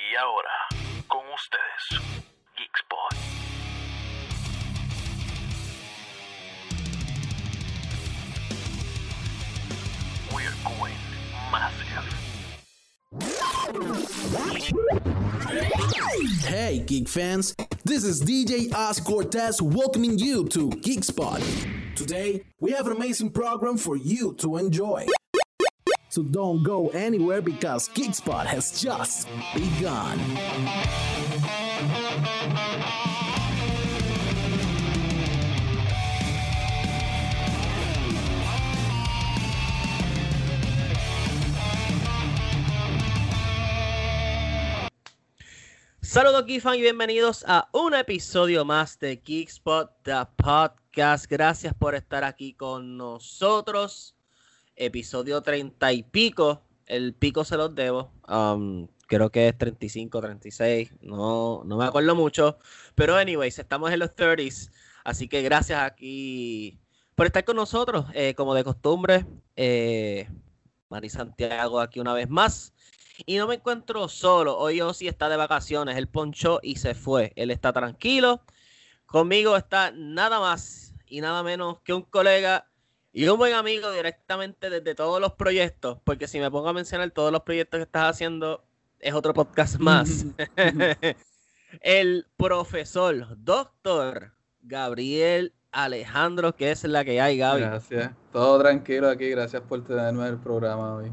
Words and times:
Y 0.00 0.16
ahora, 0.16 0.48
con 1.08 1.20
ustedes, 1.34 2.00
Geekspot. 2.56 3.14
We're 10.32 10.54
going 10.64 10.94
massive. 11.52 12.06
Hey, 16.46 16.78
geek 16.78 17.06
fans! 17.06 17.54
This 17.84 18.04
is 18.04 18.22
DJ 18.22 18.72
Oz 18.72 19.00
Cortez 19.00 19.60
welcoming 19.60 20.18
you 20.18 20.48
to 20.48 20.70
Geek 20.70 21.04
Spot. 21.04 21.42
Today, 21.94 22.42
we 22.58 22.72
have 22.72 22.86
an 22.86 22.96
amazing 22.96 23.32
program 23.32 23.76
for 23.76 23.98
you 23.98 24.34
to 24.38 24.56
enjoy. 24.56 25.06
So 26.10 26.24
don't 26.24 26.64
go 26.64 26.88
anywhere 26.88 27.40
because 27.40 27.86
Geek 27.94 28.16
Spot 28.16 28.44
has 28.44 28.82
just 28.82 29.28
begun. 29.54 30.18
Saludos 46.02 46.44
Geekfan 46.44 46.74
y 46.74 46.80
bienvenidos 46.80 47.44
a 47.46 47.68
un 47.72 47.94
episodio 47.94 48.64
más 48.64 48.98
de 48.98 49.22
Geekspot, 49.24 49.92
The 50.02 50.26
Podcast. 50.36 51.30
Gracias 51.30 51.72
por 51.72 51.94
estar 51.94 52.24
aquí 52.24 52.54
con 52.54 52.96
nosotros. 52.96 54.16
Episodio 54.80 55.42
30 55.42 55.92
y 55.92 56.02
pico. 56.02 56.62
El 56.86 57.12
pico 57.14 57.44
se 57.44 57.56
los 57.56 57.74
debo. 57.74 58.10
Um, 58.26 58.88
creo 59.06 59.30
que 59.30 59.48
es 59.48 59.58
35, 59.58 60.20
36. 60.20 60.92
No, 61.02 61.62
no 61.66 61.76
me 61.76 61.84
acuerdo 61.84 62.14
mucho. 62.14 62.58
Pero 62.94 63.16
anyways, 63.16 63.58
estamos 63.58 63.92
en 63.92 63.98
los 63.98 64.16
30s. 64.16 64.70
Así 65.04 65.28
que 65.28 65.42
gracias 65.42 65.82
aquí 65.82 66.78
por 67.14 67.26
estar 67.26 67.44
con 67.44 67.56
nosotros. 67.56 68.06
Eh, 68.14 68.34
como 68.34 68.54
de 68.54 68.64
costumbre, 68.64 69.26
eh, 69.54 70.28
Mari 70.88 71.10
Santiago 71.10 71.78
aquí 71.78 72.00
una 72.00 72.14
vez 72.14 72.30
más. 72.30 72.72
Y 73.26 73.36
no 73.36 73.46
me 73.46 73.56
encuentro 73.56 74.08
solo. 74.08 74.56
Hoy 74.56 74.78
yo 74.78 74.94
sí 74.94 75.08
está 75.08 75.28
de 75.28 75.36
vacaciones. 75.36 75.98
Él 75.98 76.08
ponchó 76.08 76.58
y 76.62 76.76
se 76.76 76.94
fue. 76.94 77.34
Él 77.36 77.50
está 77.50 77.74
tranquilo. 77.74 78.42
Conmigo 79.04 79.56
está 79.56 79.90
nada 79.90 80.40
más 80.40 80.94
y 81.06 81.20
nada 81.20 81.42
menos 81.42 81.80
que 81.80 81.92
un 81.92 82.02
colega 82.02 82.69
y 83.12 83.26
un 83.28 83.38
buen 83.38 83.54
amigo 83.54 83.90
directamente 83.90 84.70
desde 84.70 84.94
todos 84.94 85.20
los 85.20 85.32
proyectos. 85.32 85.98
Porque 86.04 86.28
si 86.28 86.38
me 86.38 86.50
pongo 86.50 86.68
a 86.68 86.72
mencionar 86.72 87.10
todos 87.10 87.32
los 87.32 87.42
proyectos 87.42 87.78
que 87.78 87.82
estás 87.84 88.10
haciendo, 88.10 88.64
es 88.98 89.14
otro 89.14 89.34
podcast 89.34 89.78
más. 89.78 90.26
El 91.80 92.26
profesor, 92.36 93.36
doctor 93.38 94.32
Gabriel 94.62 95.54
Alejandro, 95.72 96.56
que 96.56 96.70
es 96.72 96.82
la 96.84 97.04
que 97.04 97.20
hay, 97.20 97.38
Gaby. 97.38 97.60
Gracias. 97.60 98.12
Todo 98.32 98.58
tranquilo 98.58 99.08
aquí. 99.08 99.30
Gracias 99.30 99.62
por 99.62 99.84
tenerme 99.84 100.22
en 100.26 100.34
el 100.34 100.38
programa 100.38 100.96
hoy. 100.96 101.12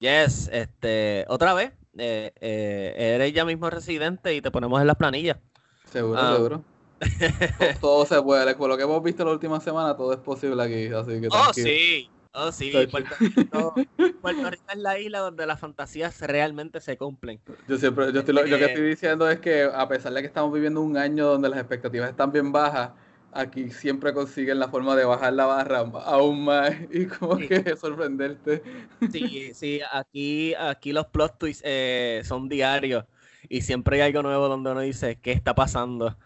Yes, 0.00 0.48
este, 0.52 1.24
otra 1.28 1.54
vez, 1.54 1.72
eh, 1.96 2.32
eh, 2.40 2.92
eres 2.96 3.32
ya 3.32 3.44
mismo 3.44 3.70
residente 3.70 4.34
y 4.34 4.42
te 4.42 4.50
ponemos 4.50 4.80
en 4.80 4.88
las 4.88 4.96
planillas. 4.96 5.36
Seguro, 5.84 6.18
Ah. 6.20 6.34
seguro. 6.34 6.64
todo, 7.80 8.06
se 8.06 8.20
puede. 8.22 8.54
Por 8.54 8.68
lo 8.68 8.76
que 8.76 8.82
hemos 8.84 9.02
visto 9.02 9.24
la 9.24 9.32
última 9.32 9.60
semana, 9.60 9.96
todo 9.96 10.12
es 10.12 10.18
posible 10.18 10.62
aquí. 10.62 10.86
Así 10.94 11.20
que 11.20 11.28
Oh, 11.30 11.52
sí, 11.52 12.08
oh, 12.32 12.52
sí. 12.52 12.72
Puerto 12.90 13.14
Rico, 13.20 13.74
Puerto 14.20 14.50
Rico 14.50 14.64
es 14.68 14.78
la 14.78 14.98
isla 14.98 15.18
donde 15.20 15.46
las 15.46 15.60
fantasías 15.60 16.20
realmente 16.20 16.80
se 16.80 16.96
cumplen. 16.96 17.40
Yo 17.68 17.76
siempre, 17.76 18.12
yo 18.12 18.20
estoy, 18.20 18.34
lo, 18.34 18.46
yo 18.46 18.58
que 18.58 18.64
Eh. 18.64 18.66
estoy 18.68 18.88
diciendo 18.88 19.28
es 19.28 19.40
que 19.40 19.62
a 19.64 19.88
pesar 19.88 20.12
de 20.12 20.20
que 20.20 20.26
estamos 20.26 20.52
viviendo 20.52 20.80
un 20.80 20.96
año 20.96 21.26
donde 21.26 21.48
las 21.48 21.58
expectativas 21.58 22.10
están 22.10 22.30
bien 22.32 22.52
bajas, 22.52 22.92
aquí 23.32 23.70
siempre 23.70 24.12
consiguen 24.12 24.58
la 24.58 24.68
forma 24.68 24.94
de 24.94 25.04
bajar 25.04 25.32
la 25.32 25.46
barra 25.46 25.78
aún 26.04 26.44
más 26.44 26.70
y 26.90 27.06
como 27.06 27.36
Sí. 27.38 27.48
que 27.48 27.76
sorprenderte. 27.76 28.62
Sí, 29.06 29.52
sí, 29.54 29.80
aquí, 29.92 30.54
aquí 30.54 30.92
los 30.92 31.06
plot 31.08 31.38
twists 31.38 31.62
eh, 31.66 32.22
son 32.24 32.48
diarios 32.48 33.04
y 33.48 33.60
siempre 33.62 33.96
hay 33.96 34.08
algo 34.08 34.22
nuevo 34.22 34.48
donde 34.48 34.70
uno 34.70 34.80
dice, 34.80 35.18
¿qué 35.20 35.32
está 35.32 35.54
pasando? 35.54 36.16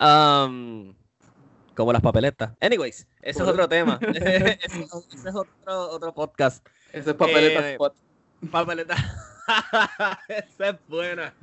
Um, 0.00 0.94
como 1.74 1.92
las 1.92 2.02
papeletas. 2.02 2.52
Anyways, 2.60 3.06
ese 3.22 3.42
es 3.42 3.48
otro 3.48 3.68
tema. 3.68 3.98
ese, 4.02 4.58
ese 4.62 5.28
es 5.28 5.34
otro, 5.34 5.90
otro 5.90 6.14
podcast. 6.14 6.66
Ese 6.92 7.10
es 7.10 7.16
papeleta 7.16 7.68
Eh, 7.68 7.72
spot. 7.72 7.94
Papeleta. 8.50 8.94
Esa 10.28 10.68
es 10.70 10.76
buena. 10.88 11.34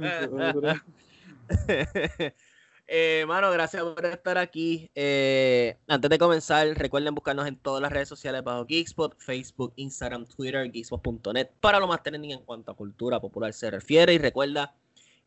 Eh, 2.94 3.26
mano, 3.26 3.50
gracias 3.52 3.82
por 3.84 4.06
estar 4.06 4.38
aquí. 4.38 4.92
Eh, 4.96 5.78
antes 5.88 6.10
de 6.10 6.18
comenzar, 6.18 6.68
recuerden 6.78 7.16
buscarnos 7.16 7.48
en 7.48 7.56
todas 7.56 7.82
las 7.82 7.92
redes 7.92 8.10
sociales 8.10 8.44
bajo 8.44 8.66
Geekspot, 8.66 9.18
Facebook, 9.18 9.72
Instagram, 9.78 10.26
Twitter, 10.26 10.70
geekspot.net 10.70 11.52
para 11.62 11.80
lo 11.80 11.88
más 11.88 12.04
trending 12.04 12.32
en 12.32 12.44
cuanto 12.44 12.72
a 12.72 12.76
cultura 12.76 13.22
popular 13.22 13.54
se 13.54 13.72
refiere. 13.72 14.14
Y 14.14 14.18
recuerda, 14.18 14.76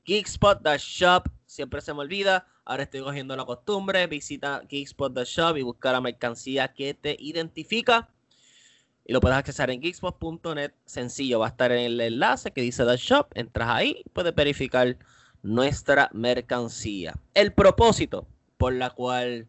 Geekspot, 0.04 0.62
the 0.62 0.76
shop, 0.78 1.28
siempre 1.46 1.80
se 1.80 1.92
me 1.94 2.00
olvida. 2.00 2.46
Ahora 2.64 2.84
estoy 2.84 3.00
cogiendo 3.00 3.36
la 3.36 3.44
costumbre. 3.44 4.06
Visita 4.06 4.62
Geekspot, 4.68 5.14
the 5.14 5.24
shop 5.24 5.56
y 5.56 5.62
busca 5.62 5.92
la 5.92 6.00
mercancía 6.00 6.72
que 6.72 6.94
te 6.94 7.16
identifica. 7.18 8.08
Y 9.06 9.12
lo 9.12 9.20
puedes 9.20 9.36
accesar 9.36 9.70
en 9.70 9.82
geekspot.net. 9.82 10.72
Sencillo, 10.86 11.40
va 11.40 11.46
a 11.46 11.50
estar 11.50 11.70
en 11.72 11.80
el 11.80 12.00
enlace 12.00 12.52
que 12.52 12.62
dice 12.62 12.84
The 12.84 12.96
Shop. 12.96 13.28
Entras 13.34 13.68
ahí 13.68 14.02
y 14.04 14.08
puedes 14.08 14.34
verificar 14.34 14.96
nuestra 15.42 16.08
mercancía. 16.14 17.14
El 17.34 17.52
propósito 17.52 18.26
por 18.56 18.72
la 18.72 18.90
cual 18.90 19.48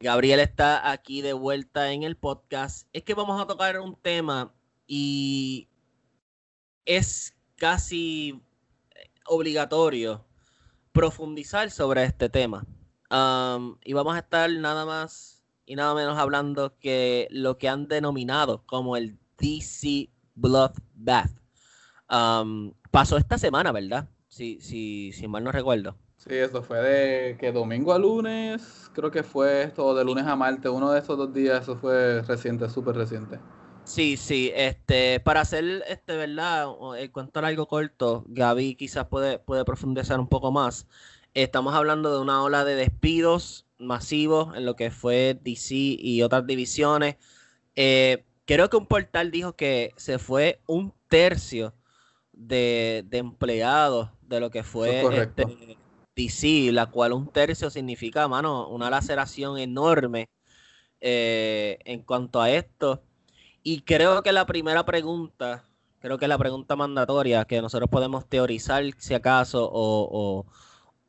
Gabriel 0.00 0.40
está 0.40 0.90
aquí 0.90 1.20
de 1.20 1.34
vuelta 1.34 1.92
en 1.92 2.02
el 2.02 2.16
podcast 2.16 2.88
es 2.92 3.02
que 3.02 3.14
vamos 3.14 3.40
a 3.40 3.46
tocar 3.46 3.78
un 3.78 3.94
tema 3.94 4.52
y 4.86 5.68
es 6.86 7.36
casi 7.56 8.40
obligatorio 9.26 10.24
profundizar 10.92 11.70
sobre 11.70 12.04
este 12.04 12.28
tema. 12.28 12.66
Y 13.84 13.92
vamos 13.92 14.14
a 14.14 14.20
estar 14.20 14.50
nada 14.50 14.86
más 14.86 15.42
y 15.66 15.76
nada 15.76 15.94
menos 15.94 16.18
hablando 16.18 16.78
que 16.78 17.28
lo 17.30 17.58
que 17.58 17.68
han 17.68 17.88
denominado 17.88 18.64
como 18.66 18.96
el 18.96 19.18
DC 19.38 20.10
Bloodbath. 20.34 21.30
Um, 22.10 22.72
pasó 22.90 23.16
esta 23.16 23.38
semana, 23.38 23.72
¿verdad? 23.72 24.08
Si, 24.28 24.60
si, 24.60 25.12
si 25.12 25.28
mal 25.28 25.44
no 25.44 25.52
recuerdo. 25.52 25.96
Sí, 26.16 26.34
eso 26.34 26.62
fue 26.62 26.80
de 26.80 27.36
que 27.36 27.50
domingo 27.52 27.92
a 27.92 27.98
lunes, 27.98 28.90
creo 28.92 29.10
que 29.10 29.22
fue 29.22 29.64
esto, 29.64 29.94
de 29.94 30.04
lunes 30.04 30.24
a 30.26 30.36
martes, 30.36 30.70
uno 30.70 30.92
de 30.92 31.00
esos 31.00 31.18
dos 31.18 31.32
días, 31.32 31.62
eso 31.62 31.76
fue 31.76 32.22
reciente, 32.22 32.68
súper 32.70 32.94
reciente. 32.94 33.40
Sí, 33.84 34.16
sí, 34.16 34.52
este, 34.54 35.20
para 35.20 35.40
hacer 35.40 35.82
este, 35.88 36.16
¿verdad? 36.16 36.66
El 36.98 37.10
cuento 37.10 37.40
largo 37.40 37.66
corto, 37.66 38.24
Gaby 38.28 38.76
quizás 38.76 39.06
puede, 39.06 39.38
puede 39.38 39.64
profundizar 39.64 40.18
un 40.20 40.28
poco 40.28 40.52
más. 40.52 40.86
Estamos 41.34 41.74
hablando 41.74 42.12
de 42.12 42.20
una 42.20 42.42
ola 42.42 42.64
de 42.64 42.74
despidos 42.74 43.66
masivos 43.78 44.56
en 44.56 44.64
lo 44.64 44.76
que 44.76 44.90
fue 44.90 45.38
DC 45.42 45.74
y 45.74 46.22
otras 46.22 46.46
divisiones. 46.46 47.16
Eh, 47.74 48.24
creo 48.44 48.70
que 48.70 48.76
un 48.76 48.86
portal 48.86 49.30
dijo 49.30 49.54
que 49.54 49.92
se 49.96 50.18
fue 50.18 50.60
un 50.66 50.94
tercio 51.08 51.74
de, 52.32 53.04
de 53.06 53.18
empleados 53.18 54.10
de 54.22 54.40
lo 54.40 54.50
que 54.50 54.62
fue 54.62 55.02
es 55.02 55.18
este, 55.18 55.76
DC, 56.16 56.72
la 56.72 56.86
cual 56.86 57.12
un 57.12 57.28
tercio 57.28 57.70
significa, 57.70 58.28
mano, 58.28 58.68
una 58.68 58.90
laceración 58.90 59.58
enorme 59.58 60.28
eh, 61.00 61.78
en 61.84 62.02
cuanto 62.02 62.40
a 62.40 62.50
esto. 62.50 63.02
Y 63.62 63.82
creo 63.82 64.22
que 64.22 64.32
la 64.32 64.46
primera 64.46 64.84
pregunta, 64.84 65.64
creo 66.00 66.18
que 66.18 66.28
la 66.28 66.38
pregunta 66.38 66.74
mandatoria 66.76 67.44
que 67.44 67.62
nosotros 67.62 67.88
podemos 67.90 68.26
teorizar, 68.26 68.82
si 68.98 69.14
acaso, 69.14 69.68
o, 69.70 70.08
o- 70.10 70.46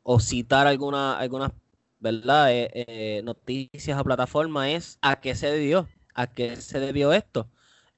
o 0.02 0.20
citar 0.20 0.66
alguna, 0.66 1.18
algunas 1.18 1.50
¿verdad? 1.98 2.52
Eh, 2.52 2.70
eh, 2.74 3.22
noticias 3.24 3.98
o 3.98 4.04
plataformas 4.04 4.68
es 4.68 4.98
a 5.02 5.16
qué 5.20 5.34
se 5.34 5.50
debió, 5.50 5.88
a 6.14 6.26
qué 6.26 6.56
se 6.56 6.78
debió 6.80 7.12
esto. 7.12 7.48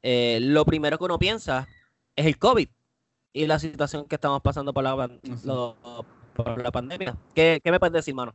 Eh, 0.03 0.39
lo 0.41 0.65
primero 0.65 0.97
que 0.99 1.05
uno 1.05 1.19
piensa 1.19 1.67
es 2.15 2.27
el 2.27 2.39
COVID 2.39 2.69
y 3.33 3.47
la 3.47 3.59
situación 3.59 4.07
que 4.07 4.15
estamos 4.15 4.41
pasando 4.43 4.73
por 4.73 4.85
la, 4.85 5.11
lo- 5.45 5.77
por 6.35 6.63
la 6.63 6.71
pandemia. 6.71 7.17
¿Qué, 7.35 7.61
qué 7.63 7.71
me 7.73 7.81
puedes 7.81 7.95
decir, 7.95 8.15
mano? 8.15 8.35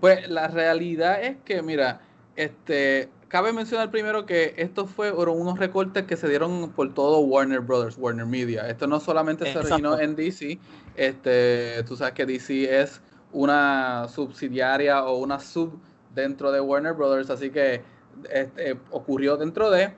Pues 0.00 0.28
la 0.28 0.48
realidad 0.48 1.22
es 1.22 1.36
que, 1.44 1.60
mira, 1.62 2.00
este, 2.36 3.10
cabe 3.28 3.52
mencionar 3.52 3.90
primero 3.90 4.26
que 4.26 4.54
esto 4.56 4.86
fue 4.86 5.12
fueron 5.12 5.40
unos 5.40 5.58
recortes 5.58 6.04
que 6.04 6.16
se 6.16 6.28
dieron 6.28 6.70
por 6.70 6.92
todo 6.94 7.18
Warner 7.20 7.60
Brothers, 7.60 7.96
Warner 7.98 8.26
Media. 8.26 8.68
Esto 8.68 8.86
no 8.86 9.00
solamente 9.00 9.52
se 9.52 9.58
originó 9.58 9.98
en 9.98 10.16
DC, 10.16 10.58
este, 10.94 11.82
tú 11.84 11.96
sabes 11.96 12.14
que 12.14 12.26
DC 12.26 12.80
es 12.80 13.00
una 13.32 14.06
subsidiaria 14.08 15.04
o 15.04 15.18
una 15.18 15.40
sub 15.40 15.78
dentro 16.14 16.52
de 16.52 16.60
Warner 16.60 16.94
Brothers, 16.94 17.30
así 17.30 17.50
que 17.50 17.82
este, 18.30 18.78
ocurrió 18.90 19.36
dentro 19.36 19.70
de, 19.70 19.92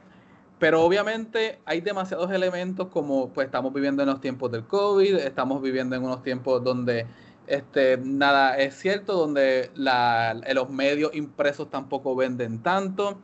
pero 0.58 0.82
obviamente 0.82 1.60
hay 1.64 1.80
demasiados 1.80 2.30
elementos 2.32 2.88
como 2.88 3.28
pues 3.28 3.46
estamos 3.46 3.72
viviendo 3.72 4.02
en 4.02 4.08
los 4.08 4.20
tiempos 4.20 4.50
del 4.50 4.64
COVID, 4.64 5.16
estamos 5.18 5.62
viviendo 5.62 5.94
en 5.94 6.02
unos 6.02 6.22
tiempos 6.22 6.64
donde 6.64 7.06
este, 7.48 7.98
nada 7.98 8.56
es 8.58 8.74
cierto, 8.74 9.14
donde 9.14 9.70
la, 9.74 10.40
los 10.54 10.70
medios 10.70 11.14
impresos 11.14 11.70
tampoco 11.70 12.14
venden 12.14 12.62
tanto. 12.62 13.18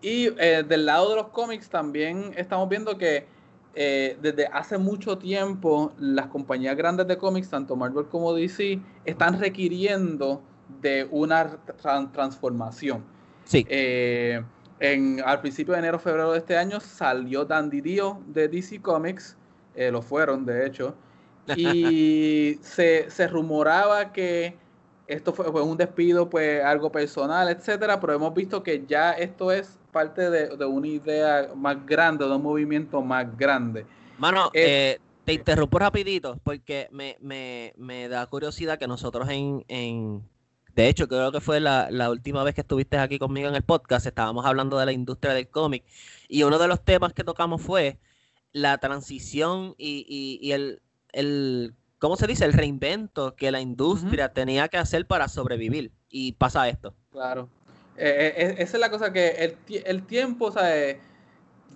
Y 0.00 0.28
eh, 0.38 0.64
del 0.66 0.86
lado 0.86 1.10
de 1.10 1.16
los 1.16 1.28
cómics 1.28 1.68
también 1.68 2.32
estamos 2.36 2.68
viendo 2.68 2.96
que 2.96 3.26
eh, 3.74 4.16
desde 4.20 4.46
hace 4.46 4.78
mucho 4.78 5.18
tiempo 5.18 5.92
las 5.98 6.26
compañías 6.26 6.76
grandes 6.76 7.06
de 7.06 7.16
cómics, 7.16 7.48
tanto 7.50 7.76
Marvel 7.76 8.06
como 8.06 8.34
DC, 8.34 8.80
están 9.04 9.38
requiriendo 9.38 10.42
de 10.80 11.06
una 11.10 11.58
transformación. 12.12 13.04
Sí. 13.44 13.64
Eh, 13.68 14.42
en, 14.80 15.22
al 15.24 15.40
principio 15.40 15.74
de 15.74 15.80
enero, 15.80 15.98
febrero 15.98 16.32
de 16.32 16.38
este 16.38 16.56
año 16.56 16.80
salió 16.80 17.44
Dandy 17.44 17.80
Dio 17.80 18.20
de 18.26 18.48
DC 18.48 18.80
Comics, 18.80 19.36
eh, 19.74 19.90
lo 19.90 20.02
fueron 20.02 20.44
de 20.44 20.66
hecho, 20.66 20.94
y 21.56 22.58
se, 22.62 23.10
se, 23.10 23.26
rumoraba 23.28 24.12
que 24.12 24.56
esto 25.06 25.32
fue, 25.32 25.62
un 25.62 25.76
despido, 25.76 26.28
pues 26.28 26.62
algo 26.62 26.90
personal, 26.90 27.48
etcétera, 27.48 28.00
pero 28.00 28.14
hemos 28.14 28.34
visto 28.34 28.62
que 28.62 28.84
ya 28.86 29.12
esto 29.12 29.50
es 29.52 29.78
parte 29.92 30.30
de, 30.30 30.56
de 30.56 30.64
una 30.64 30.86
idea 30.86 31.50
más 31.56 31.84
grande, 31.86 32.26
de 32.26 32.34
un 32.34 32.42
movimiento 32.42 33.00
más 33.00 33.36
grande. 33.36 33.86
Mano, 34.18 34.50
eh, 34.52 34.98
te 35.24 35.32
interrumpo 35.32 35.78
rapidito 35.78 36.38
porque 36.42 36.88
me, 36.90 37.16
me, 37.20 37.72
me 37.76 38.08
da 38.08 38.26
curiosidad 38.26 38.78
que 38.78 38.86
nosotros 38.86 39.28
en, 39.28 39.64
en 39.68 40.22
de 40.78 40.88
hecho, 40.88 41.08
creo 41.08 41.32
que 41.32 41.40
fue 41.40 41.58
la, 41.58 41.88
última 42.08 42.44
vez 42.44 42.54
que 42.54 42.60
estuviste 42.60 42.98
aquí 42.98 43.18
conmigo 43.18 43.48
en 43.48 43.56
el 43.56 43.64
podcast, 43.64 44.06
estábamos 44.06 44.46
hablando 44.46 44.78
de 44.78 44.86
la 44.86 44.92
industria 44.92 45.34
del 45.34 45.48
cómic 45.48 45.82
y 46.28 46.44
uno 46.44 46.56
de 46.56 46.68
los 46.68 46.84
temas 46.84 47.12
que 47.12 47.24
tocamos 47.24 47.60
fue 47.62 47.98
la 48.52 48.78
transición 48.78 49.74
y, 49.76 50.52
el, 50.52 50.80
el, 51.12 51.74
¿cómo 51.98 52.16
se 52.16 52.26
dice? 52.26 52.44
El 52.44 52.52
reinvento 52.52 53.36
que 53.36 53.50
la 53.50 53.60
industria 53.60 54.32
tenía 54.32 54.68
que 54.68 54.76
hacer 54.76 55.06
para 55.06 55.28
sobrevivir. 55.28 55.92
Y 56.08 56.32
pasa 56.32 56.68
esto. 56.68 56.94
Claro. 57.10 57.48
Eh, 57.96 58.32
eh, 58.36 58.54
esa 58.58 58.76
es 58.76 58.80
la 58.80 58.90
cosa 58.90 59.12
que 59.12 59.28
el, 59.28 59.56
el 59.84 60.06
tiempo, 60.06 60.46
o 60.46 60.52
sea, 60.52 60.76
eh, 60.76 61.00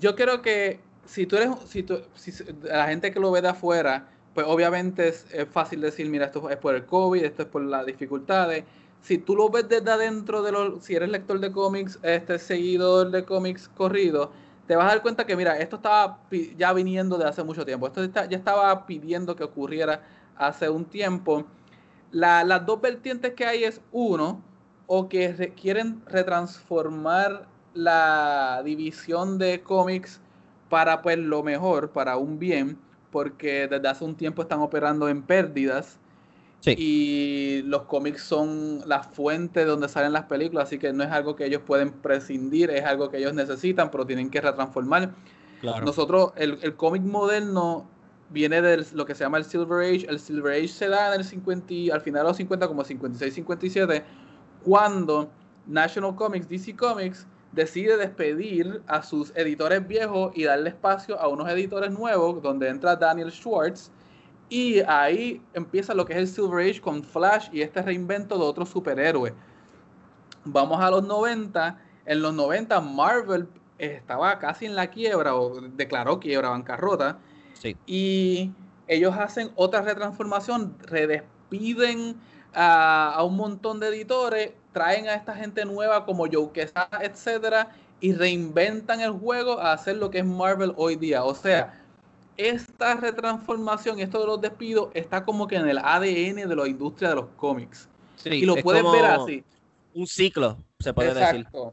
yo 0.01 0.15
creo 0.15 0.41
que 0.41 0.81
si 1.05 1.27
tú 1.27 1.37
eres, 1.37 1.51
si, 1.67 1.83
tú, 1.83 2.01
si 2.15 2.33
la 2.63 2.87
gente 2.87 3.13
que 3.13 3.21
lo 3.21 3.31
ve 3.33 3.43
de 3.43 3.49
afuera, 3.49 4.09
pues 4.33 4.47
obviamente 4.49 5.09
es, 5.09 5.27
es, 5.33 5.49
fácil 5.49 5.81
decir, 5.81 6.09
mira, 6.09 6.27
esto 6.27 6.49
es 6.49 6.57
por 6.57 6.75
el 6.75 6.87
COVID, 6.87 7.25
esto 7.25 7.43
es 7.43 7.49
por 7.49 7.63
las 7.63 7.85
dificultades 7.85 8.65
si 9.03 9.19
tú 9.19 9.37
lo 9.37 9.51
ves 9.51 9.69
desde 9.69 9.91
adentro 9.91 10.43
de 10.43 10.53
los, 10.53 10.85
si 10.85 10.95
eres 10.95 11.11
lector 11.11 11.41
de 11.41 11.53
cómics, 11.53 11.99
este 12.03 12.39
seguidor 12.39 13.11
de 13.11 13.25
cómics 13.25 13.69
corrido, 13.69 14.33
te 14.67 14.77
vas 14.77 14.87
a 14.87 14.89
dar 14.89 15.03
cuenta 15.03 15.27
que 15.27 15.37
mira, 15.37 15.59
esto 15.59 15.77
estaba 15.77 16.21
ya 16.57 16.73
viniendo 16.73 17.19
de 17.19 17.25
hace 17.25 17.43
mucho 17.43 17.65
tiempo. 17.65 17.87
Esto 17.87 18.05
ya 18.05 18.37
estaba 18.37 18.87
pidiendo 18.87 19.37
que 19.37 19.45
ocurriera 19.45 20.03
hace 20.37 20.69
un 20.69 20.85
tiempo. 20.85 21.45
las 22.11 22.67
dos 22.67 22.81
vertientes 22.81 23.35
que 23.35 23.47
hay 23.47 23.65
es 23.65 23.81
uno, 23.91 24.43
o 24.87 25.09
que 25.09 25.55
quieren 25.57 26.03
retransformar 26.07 27.47
la 27.75 28.61
división 28.65 29.39
de 29.39 29.63
cómics 29.63 30.21
para 30.69 31.01
pues 31.03 31.19
lo 31.19 31.43
mejor, 31.43 31.91
para 31.91 32.17
un 32.17 32.39
bien, 32.39 32.79
porque 33.11 33.69
desde 33.69 33.89
hace 33.89 34.05
un 34.05 34.17
tiempo 34.17 34.43
están 34.43 34.61
operando 34.61 35.09
en 35.09 35.23
pérdidas 35.23 35.99
y 36.67 37.63
los 37.63 37.83
cómics 37.83 38.23
son 38.23 38.83
la 38.87 39.03
fuente 39.03 39.65
donde 39.65 39.89
salen 39.89 40.13
las 40.13 40.25
películas, 40.25 40.65
así 40.65 40.79
que 40.79 40.93
no 40.93 41.03
es 41.03 41.11
algo 41.11 41.35
que 41.35 41.47
ellos 41.47 41.63
pueden 41.67 41.93
prescindir, 41.93 42.71
es 42.71 42.85
algo 42.85 43.11
que 43.11 43.19
ellos 43.19 43.35
necesitan, 43.35 43.91
pero 43.91 44.07
tienen 44.07 44.31
que 44.31 44.41
retransformar. 44.41 45.13
Nosotros, 45.63 46.33
el, 46.37 46.59
el 46.63 46.75
cómic 46.75 47.03
moderno 47.03 47.87
viene 48.31 48.63
de 48.63 48.85
lo 48.95 49.07
que 49.07 49.15
se 49.15 49.25
llama 49.25 49.39
el 49.39 49.45
Silver 49.45 49.81
Age. 49.81 50.07
El 50.09 50.19
Silver 50.19 50.55
Age 50.55 50.69
se 50.69 50.89
da 50.89 51.15
en 51.15 51.21
el 51.21 51.27
50, 51.27 51.95
al 51.95 52.01
final 52.01 52.23
de 52.23 52.29
los 52.29 52.37
50, 52.37 52.69
como 52.69 52.85
56, 52.85 53.35
57, 53.35 54.05
cuando 54.65 55.31
National 55.67 56.15
Comics, 56.15 56.49
DC 56.49 56.77
Comics, 56.77 57.27
decide 57.53 57.97
despedir 57.97 58.83
a 58.87 59.03
sus 59.03 59.33
editores 59.37 59.87
viejos 59.87 60.33
y 60.35 60.45
darle 60.45 60.71
espacio 60.71 61.21
a 61.21 61.29
unos 61.29 61.49
editores 61.51 61.91
nuevos, 61.93 62.43
donde 62.43 62.69
entra 62.69 62.97
Daniel 62.97 63.31
Schwartz 63.31 63.91
y 64.53 64.83
ahí 64.87 65.41
empieza 65.55 65.95
lo 65.95 66.05
que 66.05 66.13
es 66.13 66.19
el 66.19 66.29
Silver 66.29 66.69
Age 66.69 66.83
con 66.83 67.03
Flash 67.03 67.49
y 67.53 67.63
este 67.63 67.81
reinvento 67.81 68.37
de 68.37 68.45
otro 68.45 68.67
superhéroe. 68.67 69.33
Vamos 70.45 70.79
a 70.79 70.91
los 70.91 71.03
90. 71.05 71.81
En 72.05 72.21
los 72.21 72.35
90 72.35 72.79
Marvel 72.83 73.49
estaba 73.79 74.39
casi 74.39 74.67
en 74.67 74.77
la 74.77 74.89
quiebra 74.89 75.37
o 75.37 75.59
declaró 75.59 76.21
quiebra, 76.21 76.51
bancarrota. 76.51 77.17
Y 77.87 78.51
ellos 78.89 79.17
hacen 79.17 79.53
otra 79.55 79.81
retransformación, 79.81 80.77
redespiden 80.83 82.17
a, 82.53 83.15
a, 83.15 83.25
un 83.25 83.39
montón 83.39 83.81
de 83.81 83.89
editores, 83.89 84.53
traen 84.73 85.09
a 85.09 85.15
esta 85.15 85.35
gente 85.35 85.65
nueva 85.65 86.05
como 86.05 86.27
Joe 86.31 86.51
Quesada, 86.53 87.01
etcétera, 87.01 87.71
y 88.01 88.13
reinventan 88.13 89.01
el 89.01 89.13
juego 89.13 89.59
a 89.61 89.73
hacer 89.73 89.97
lo 89.97 90.11
que 90.11 90.19
es 90.19 90.27
Marvel 90.27 90.75
hoy 90.77 90.97
día. 90.97 91.25
O 91.25 91.35
sea, 91.35 91.82
esta 92.37 92.95
retransformación, 92.95 94.01
esto 94.01 94.21
de 94.21 94.27
los 94.27 94.41
despidos, 94.41 94.91
está 94.95 95.25
como 95.25 95.47
que 95.47 95.57
en 95.57 95.69
el 95.69 95.79
ADN 95.79 96.49
de 96.49 96.57
la 96.57 96.67
industria 96.67 97.11
de 97.11 97.17
los 97.17 97.27
cómics. 97.37 97.89
y 98.25 98.45
lo 98.45 98.57
puedes 98.57 98.83
ver 98.91 99.05
así. 99.05 99.45
Un 99.95 100.07
ciclo, 100.07 100.57
se 100.79 100.95
puede 100.95 101.11
Exacto. 101.11 101.37
decir. 101.37 101.73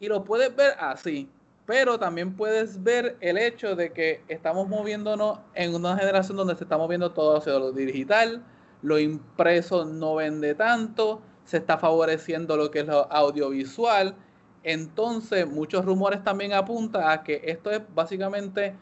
Y 0.00 0.08
lo 0.08 0.24
puedes 0.24 0.54
ver 0.54 0.74
así. 0.78 1.28
Pero 1.66 1.98
también 1.98 2.34
puedes 2.34 2.82
ver 2.82 3.16
el 3.20 3.36
hecho 3.36 3.76
de 3.76 3.92
que 3.92 4.22
estamos 4.28 4.66
moviéndonos 4.68 5.40
en 5.54 5.74
una 5.74 5.98
generación 5.98 6.36
donde 6.38 6.56
se 6.56 6.64
está 6.64 6.78
moviendo 6.78 7.10
todo 7.12 7.36
hacia 7.36 7.52
lo 7.58 7.72
digital, 7.72 8.42
lo 8.80 8.98
impreso 8.98 9.84
no 9.84 10.14
vende 10.14 10.54
tanto, 10.54 11.20
se 11.44 11.58
está 11.58 11.76
favoreciendo 11.76 12.56
lo 12.56 12.70
que 12.70 12.80
es 12.80 12.86
lo 12.86 13.12
audiovisual. 13.12 14.14
Entonces, 14.62 15.46
muchos 15.46 15.84
rumores 15.84 16.22
también 16.24 16.54
apuntan 16.54 17.10
a 17.10 17.22
que 17.22 17.42
esto 17.44 17.70
es 17.70 17.82
básicamente 17.94 18.74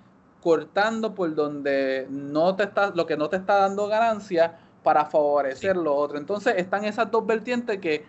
cortando 0.47 1.13
por 1.13 1.35
donde 1.35 2.07
no 2.09 2.55
te 2.55 2.63
está, 2.63 2.93
lo 2.95 3.05
que 3.05 3.17
no 3.17 3.29
te 3.29 3.35
está 3.35 3.57
dando 3.57 3.89
ganancia 3.89 4.57
para 4.85 5.05
favorecer 5.05 5.77
lo 5.77 5.93
otro. 5.93 6.19
Entonces 6.19 6.55
están 6.57 6.85
esas 6.85 7.11
dos 7.11 7.27
vertientes 7.27 7.81
que 7.81 8.05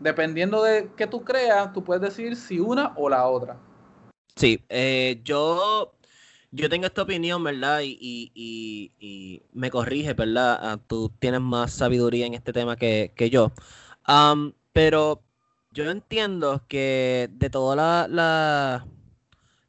dependiendo 0.00 0.62
de 0.62 0.88
qué 0.96 1.06
tú 1.06 1.22
creas, 1.22 1.70
tú 1.74 1.84
puedes 1.84 2.00
decir 2.00 2.34
si 2.34 2.58
una 2.58 2.94
o 2.96 3.10
la 3.10 3.28
otra. 3.28 3.58
Sí, 4.36 4.64
eh, 4.70 5.20
yo, 5.22 5.92
yo 6.50 6.70
tengo 6.70 6.86
esta 6.86 7.02
opinión, 7.02 7.44
¿verdad? 7.44 7.80
Y, 7.84 9.42
me 9.52 9.70
corrige, 9.70 10.14
¿verdad? 10.14 10.60
Ah, 10.62 10.78
tú 10.86 11.12
tienes 11.18 11.42
más 11.42 11.74
sabiduría 11.74 12.24
en 12.24 12.32
este 12.32 12.54
tema 12.54 12.74
que, 12.74 13.12
yo. 13.30 13.52
pero 14.72 15.20
yo 15.72 15.90
entiendo 15.90 16.62
que 16.68 17.28
de 17.32 17.50
toda 17.50 18.08
la 18.08 18.86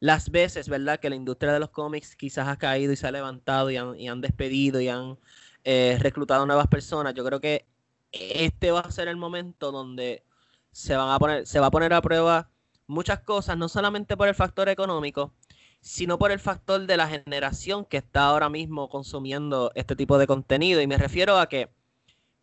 las 0.03 0.31
veces, 0.31 0.67
¿verdad? 0.67 0.99
Que 0.99 1.09
la 1.09 1.15
industria 1.15 1.53
de 1.53 1.61
los 1.61 1.69
cómics 1.69 2.17
quizás 2.17 2.49
ha 2.49 2.57
caído 2.57 2.91
y 2.91 2.97
se 2.97 3.07
ha 3.07 3.11
levantado 3.13 3.71
y 3.71 3.77
han, 3.77 4.19
despedido 4.19 4.81
y 4.81 4.89
han 4.89 5.17
eh, 5.63 5.97
reclutado 5.97 6.45
nuevas 6.45 6.67
personas. 6.67 7.13
Yo 7.13 7.23
creo 7.23 7.39
que 7.39 7.65
este 8.11 8.71
va 8.71 8.81
a 8.81 8.91
ser 8.91 9.07
el 9.07 9.15
momento 9.15 9.71
donde 9.71 10.25
se, 10.73 10.97
van 10.97 11.09
a 11.09 11.17
poner, 11.19 11.47
se 11.47 11.61
va 11.61 11.67
a 11.67 11.71
poner 11.71 11.93
a 11.93 12.01
prueba 12.01 12.49
muchas 12.85 13.21
cosas, 13.21 13.57
no 13.57 13.69
solamente 13.69 14.17
por 14.17 14.27
el 14.27 14.35
factor 14.35 14.67
económico, 14.67 15.31
sino 15.79 16.17
por 16.17 16.31
el 16.31 16.39
factor 16.41 16.85
de 16.85 16.97
la 16.97 17.07
generación 17.07 17.85
que 17.85 17.95
está 17.95 18.25
ahora 18.25 18.49
mismo 18.49 18.89
consumiendo 18.89 19.71
este 19.73 19.95
tipo 19.95 20.17
de 20.17 20.27
contenido. 20.27 20.81
Y 20.81 20.87
me 20.87 20.97
refiero 20.97 21.37
a 21.37 21.47
que, 21.47 21.69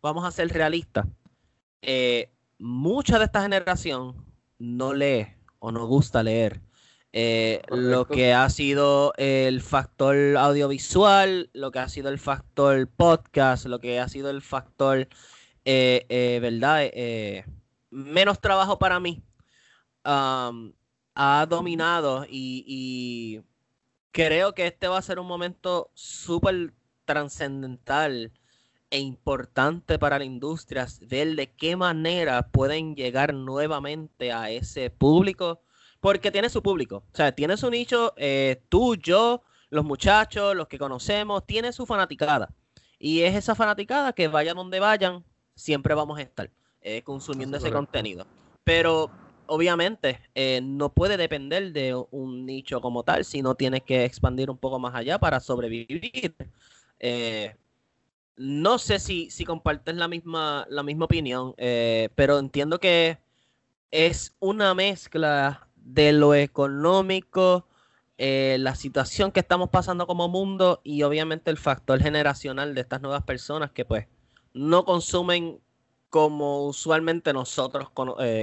vamos 0.01 0.25
a 0.25 0.31
ser 0.31 0.47
realistas, 0.47 1.05
eh, 1.83 2.31
mucha 2.57 3.19
de 3.19 3.25
esta 3.25 3.43
generación 3.43 4.25
no 4.57 4.95
lee 4.95 5.27
o 5.59 5.71
no 5.71 5.85
gusta 5.85 6.23
leer. 6.23 6.59
Eh, 7.13 7.61
lo 7.67 8.07
que 8.07 8.33
ha 8.33 8.49
sido 8.49 9.13
el 9.17 9.61
factor 9.61 10.37
audiovisual, 10.37 11.49
lo 11.53 11.71
que 11.71 11.79
ha 11.79 11.89
sido 11.89 12.09
el 12.09 12.19
factor 12.19 12.87
podcast, 12.87 13.65
lo 13.65 13.79
que 13.79 13.99
ha 13.99 14.07
sido 14.07 14.29
el 14.29 14.41
factor, 14.41 15.09
eh, 15.65 16.05
eh, 16.07 16.39
¿verdad? 16.41 16.89
menos 17.89 18.39
trabajo 18.39 18.79
para 18.79 19.01
mí, 19.01 19.21
ha 20.05 21.45
dominado 21.49 22.25
y, 22.29 23.41
creo 24.11 24.53
que 24.53 24.67
este 24.67 24.87
va 24.87 24.97
a 24.97 25.01
ser 25.01 25.19
un 25.19 25.27
momento 25.27 25.91
súper 25.93 26.73
trascendental 27.05 28.31
e 28.89 28.99
importante 28.99 29.99
para 29.99 30.17
la 30.19 30.25
industria, 30.25 30.87
ver 31.01 31.35
de 31.35 31.51
qué 31.51 31.75
manera 31.75 32.47
pueden 32.49 32.95
llegar 32.95 33.33
nuevamente 33.33 34.31
a 34.31 34.49
ese 34.49 34.89
público 34.89 35.61
porque 36.01 36.31
tiene 36.31 36.49
su 36.49 36.61
público. 36.61 37.03
O 37.11 37.15
sea, 37.15 37.31
tiene 37.31 37.55
su 37.55 37.69
nicho, 37.69 38.13
eh, 38.17 38.61
tú, 38.67 38.95
yo, 38.95 39.43
los 39.69 39.85
muchachos, 39.85 40.55
los 40.55 40.67
que 40.67 40.77
conocemos, 40.77 41.45
tiene 41.45 41.71
su 41.71 41.85
fanaticada. 41.85 42.53
Y 42.99 43.21
es 43.21 43.35
esa 43.35 43.55
fanaticada 43.55 44.13
que 44.13 44.27
vayan 44.27 44.57
donde 44.57 44.79
vayan, 44.79 45.23
siempre 45.55 45.95
vamos 45.95 46.19
a 46.19 46.21
estar 46.21 46.51
eh, 46.81 47.01
consumiendo 47.03 47.57
ese 47.57 47.71
contenido. 47.71 48.27
Pero 48.63 49.09
obviamente 49.51 50.19
eh, 50.33 50.61
no 50.63 50.93
puede 50.93 51.17
depender 51.17 51.73
de 51.73 51.93
un 52.11 52.45
nicho 52.45 52.79
como 52.79 53.03
tal, 53.03 53.25
sino 53.25 53.55
tienes 53.55 53.83
que 53.83 54.05
expandir 54.05 54.49
un 54.49 54.57
poco 54.57 54.79
más 54.79 54.95
allá 54.95 55.19
para 55.19 55.39
sobrevivir. 55.39 56.35
Eh, 56.99 57.55
no 58.37 58.77
sé 58.77 58.99
si, 58.99 59.29
si 59.29 59.43
compartes 59.43 59.95
la 59.95 60.07
misma, 60.07 60.65
la 60.69 60.83
misma 60.83 61.05
opinión, 61.05 61.53
eh, 61.57 62.09
pero 62.15 62.39
entiendo 62.39 62.79
que 62.79 63.17
es 63.89 64.35
una 64.39 64.73
mezcla 64.73 65.67
de 65.93 66.13
lo 66.13 66.33
económico, 66.33 67.67
la 68.17 68.75
situación 68.75 69.31
que 69.31 69.39
estamos 69.39 69.69
pasando 69.69 70.05
como 70.05 70.29
mundo 70.29 70.79
y 70.83 71.01
obviamente 71.01 71.49
el 71.49 71.57
factor 71.57 71.99
generacional 71.99 72.75
de 72.75 72.81
estas 72.81 73.01
nuevas 73.01 73.23
personas 73.23 73.71
que 73.71 73.83
pues 73.83 74.05
no 74.53 74.85
consumen 74.85 75.59
como 76.11 76.67
usualmente 76.67 77.33
nosotros 77.33 77.89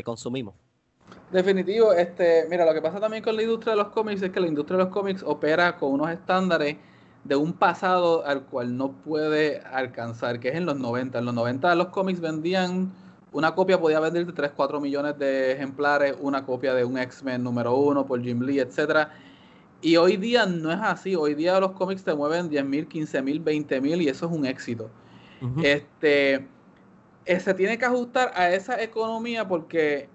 consumimos. 0.05 0.55
Definitivo, 1.31 1.93
este, 1.93 2.47
mira, 2.49 2.65
lo 2.65 2.73
que 2.73 2.81
pasa 2.81 2.99
también 2.99 3.23
con 3.23 3.37
la 3.37 3.43
industria 3.43 3.73
de 3.73 3.77
los 3.77 3.89
cómics 3.89 4.23
es 4.23 4.31
que 4.31 4.41
la 4.41 4.47
industria 4.47 4.79
de 4.79 4.85
los 4.85 4.93
cómics 4.93 5.23
opera 5.23 5.77
con 5.77 5.93
unos 5.93 6.11
estándares 6.11 6.77
de 7.25 7.37
un 7.37 7.53
pasado 7.53 8.25
al 8.25 8.45
cual 8.45 8.77
no 8.77 8.93
puede 8.93 9.61
alcanzar, 9.61 10.41
que 10.41 10.49
es 10.49 10.55
en 10.55 10.65
los 10.65 10.79
90. 10.79 11.19
En 11.19 11.25
los 11.27 11.35
90 11.35 11.75
los 11.75 11.89
cómics 11.89 12.21
vendían, 12.21 12.93
una 13.33 13.55
copia 13.55 13.79
podía 13.79 14.01
vender 14.01 14.27
de 14.27 14.33
3, 14.33 14.53
4 14.57 14.81
millones 14.81 15.19
de 15.19 15.53
ejemplares, 15.53 16.17
una 16.21 16.45
copia 16.45 16.75
de 16.75 16.85
un 16.85 16.99
X-Men 16.99 17.43
número 17.43 17.75
uno 17.75 18.07
por 18.07 18.23
Jim 18.23 18.41
Lee, 18.43 18.61
etcétera. 18.61 19.13
Y 19.81 19.97
hoy 19.97 20.17
día 20.17 20.47
no 20.47 20.73
es 20.73 20.81
así, 20.81 21.15
hoy 21.15 21.35
día 21.35 21.61
los 21.61 21.73
cómics 21.73 22.03
te 22.03 22.15
mueven 22.15 22.49
10 22.49 22.65
mil, 22.65 22.89
15 22.89 23.23
mil, 23.23 23.41
20 23.41 23.81
mil 23.81 24.03
y 24.03 24.09
eso 24.09 24.27
es 24.27 24.33
un 24.33 24.45
éxito. 24.45 24.91
Este, 25.63 26.49
eh, 27.25 27.41
se 27.41 27.55
tiene 27.55 27.79
que 27.79 27.85
ajustar 27.85 28.33
a 28.35 28.51
esa 28.51 28.83
economía 28.83 29.47
porque 29.47 30.09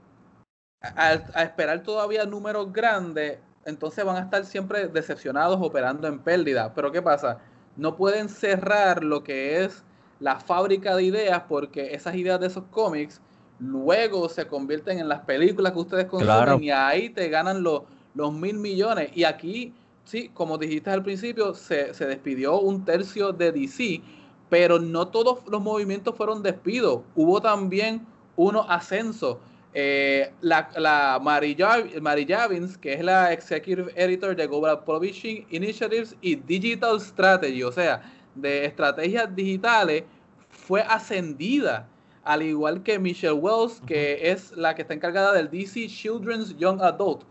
a, 0.81 1.13
esperar 1.43 1.81
todavía 1.83 2.25
números 2.25 2.73
grandes, 2.73 3.39
entonces 3.65 4.03
van 4.03 4.17
a 4.17 4.21
estar 4.21 4.43
siempre 4.45 4.87
decepcionados 4.87 5.59
operando 5.61 6.07
en 6.07 6.19
pérdida. 6.19 6.73
Pero 6.73 6.91
¿qué 6.91 7.01
pasa? 7.01 7.39
No 7.77 7.95
pueden 7.95 8.27
cerrar 8.27 9.03
lo 9.03 9.23
que 9.23 9.63
es 9.63 9.83
la 10.23 10.39
fábrica 10.39 10.95
de 10.95 11.03
ideas 11.03 11.43
porque 11.49 11.93
esas 11.93 12.15
ideas 12.15 12.39
de 12.39 12.47
esos 12.47 12.63
cómics 12.71 13.19
luego 13.59 14.29
se 14.29 14.47
convierten 14.47 14.99
en 14.99 15.09
las 15.09 15.19
películas 15.19 15.73
que 15.73 15.79
ustedes 15.79 16.05
consumen 16.05 16.63
y 16.63 16.71
ahí 16.71 17.09
te 17.09 17.27
ganan 17.27 17.61
los, 17.61 17.81
los 18.15 18.33
mil 18.33 18.57
millones. 18.57 19.09
Y 19.13 19.25
aquí, 19.25 19.73
sí, 20.05 20.29
como 20.33 20.57
dijiste 20.57 20.89
al 20.89 21.03
principio, 21.03 21.53
se, 21.53 21.93
se 21.93 22.05
despidió 22.05 22.57
un 22.61 22.85
tercio 22.85 23.33
de 23.33 23.51
DC, 23.51 24.01
pero 24.49 24.79
no 24.79 25.09
todos 25.09 25.39
los 25.45 25.61
movimientos 25.61 26.15
fueron 26.15 26.41
despidos. 26.41 27.01
Hubo 27.15 27.41
también 27.41 28.05
unos 28.37 28.65
ascensos. 28.69 29.37
Eh, 29.73 30.31
la, 30.39 30.69
la 30.77 31.19
Mary, 31.21 31.53
Javins, 31.57 32.77
que 32.77 32.93
es 32.93 33.03
la 33.03 33.33
Executive 33.33 33.91
Editor 33.95 34.35
de 34.37 34.47
Global 34.47 34.83
Publishing 34.85 35.47
Initiatives 35.49 36.15
y 36.21 36.35
Digital 36.35 37.01
Strategy, 37.01 37.63
o 37.63 37.71
sea, 37.71 38.03
de 38.35 38.65
estrategias 38.65 39.35
digitales, 39.35 40.03
fue 40.49 40.81
ascendida, 40.81 41.87
al 42.23 42.41
igual 42.41 42.83
que 42.83 42.99
Michelle 42.99 43.33
Wells, 43.33 43.81
que 43.85 44.31
es 44.31 44.55
la 44.55 44.75
que 44.75 44.83
está 44.83 44.93
encargada 44.93 45.33
del 45.33 45.49
DC 45.49 45.87
Children's 45.87 46.55
Young 46.57 46.81
Adult. 46.81 47.23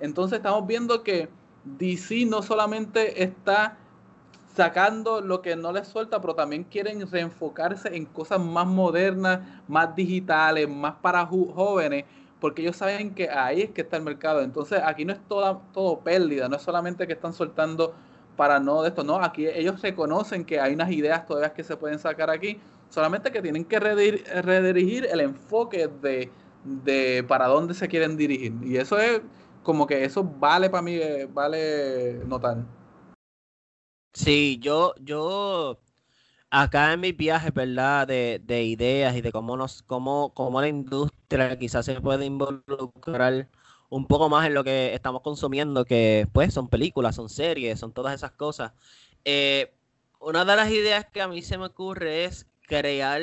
Entonces 0.00 0.38
estamos 0.38 0.66
viendo 0.66 1.02
que 1.02 1.28
DC 1.64 2.26
no 2.26 2.42
solamente 2.42 3.22
está 3.22 3.78
sacando 4.54 5.20
lo 5.20 5.42
que 5.42 5.56
no 5.56 5.72
les 5.72 5.88
suelta, 5.88 6.20
pero 6.20 6.34
también 6.34 6.64
quieren 6.64 7.10
reenfocarse 7.10 7.96
en 7.96 8.04
cosas 8.04 8.38
más 8.38 8.66
modernas, 8.66 9.40
más 9.66 9.94
digitales, 9.96 10.68
más 10.68 10.94
para 10.96 11.26
jóvenes, 11.26 12.04
porque 12.40 12.62
ellos 12.62 12.76
saben 12.76 13.14
que 13.14 13.28
ahí 13.30 13.62
es 13.62 13.70
que 13.70 13.80
está 13.80 13.96
el 13.96 14.02
mercado. 14.02 14.42
Entonces 14.42 14.80
aquí 14.84 15.04
no 15.04 15.12
es 15.12 15.20
toda, 15.26 15.60
todo 15.72 16.00
pérdida, 16.00 16.48
no 16.48 16.56
es 16.56 16.62
solamente 16.62 17.06
que 17.06 17.14
están 17.14 17.32
soltando 17.32 17.94
para 18.36 18.60
no 18.60 18.82
de 18.82 18.88
esto, 18.88 19.04
no, 19.04 19.16
aquí 19.16 19.46
ellos 19.46 19.80
reconocen 19.82 20.44
que 20.44 20.60
hay 20.60 20.74
unas 20.74 20.90
ideas 20.90 21.26
todavía 21.26 21.52
que 21.54 21.64
se 21.64 21.76
pueden 21.76 21.98
sacar 21.98 22.30
aquí, 22.30 22.60
solamente 22.88 23.30
que 23.32 23.42
tienen 23.42 23.64
que 23.64 23.78
redirigir 23.80 25.06
el 25.10 25.20
enfoque 25.20 25.88
de, 25.88 26.30
de 26.64 27.24
para 27.28 27.46
dónde 27.48 27.74
se 27.74 27.88
quieren 27.88 28.16
dirigir. 28.16 28.52
Y 28.62 28.76
eso 28.76 28.98
es 28.98 29.20
como 29.62 29.86
que 29.86 30.04
eso 30.04 30.24
vale 30.24 30.70
para 30.70 30.82
mí, 30.82 30.94
eh, 30.94 31.28
vale 31.32 32.20
notar. 32.26 32.58
Sí, 34.12 34.58
yo, 34.60 34.94
yo 35.00 35.80
acá 36.50 36.92
en 36.94 37.00
mis 37.00 37.16
viajes, 37.16 37.54
¿verdad? 37.54 38.06
De, 38.08 38.40
de 38.44 38.64
ideas 38.64 39.16
y 39.16 39.22
de 39.22 39.32
cómo 39.32 39.56
nos, 39.56 39.82
cómo, 39.84 40.34
cómo 40.34 40.60
la 40.60 40.68
industria 40.68 41.58
quizás 41.58 41.86
se 41.86 42.00
puede 42.00 42.26
involucrar 42.26 43.50
un 43.94 44.06
poco 44.06 44.28
más 44.28 44.44
en 44.46 44.54
lo 44.54 44.64
que 44.64 44.92
estamos 44.92 45.22
consumiendo, 45.22 45.84
que 45.84 46.26
pues 46.32 46.52
son 46.52 46.68
películas, 46.68 47.14
son 47.14 47.28
series, 47.28 47.78
son 47.78 47.92
todas 47.92 48.12
esas 48.12 48.32
cosas. 48.32 48.72
Eh, 49.24 49.72
una 50.18 50.44
de 50.44 50.56
las 50.56 50.70
ideas 50.72 51.06
que 51.06 51.22
a 51.22 51.28
mí 51.28 51.42
se 51.42 51.58
me 51.58 51.66
ocurre 51.66 52.24
es 52.24 52.48
crear, 52.62 53.22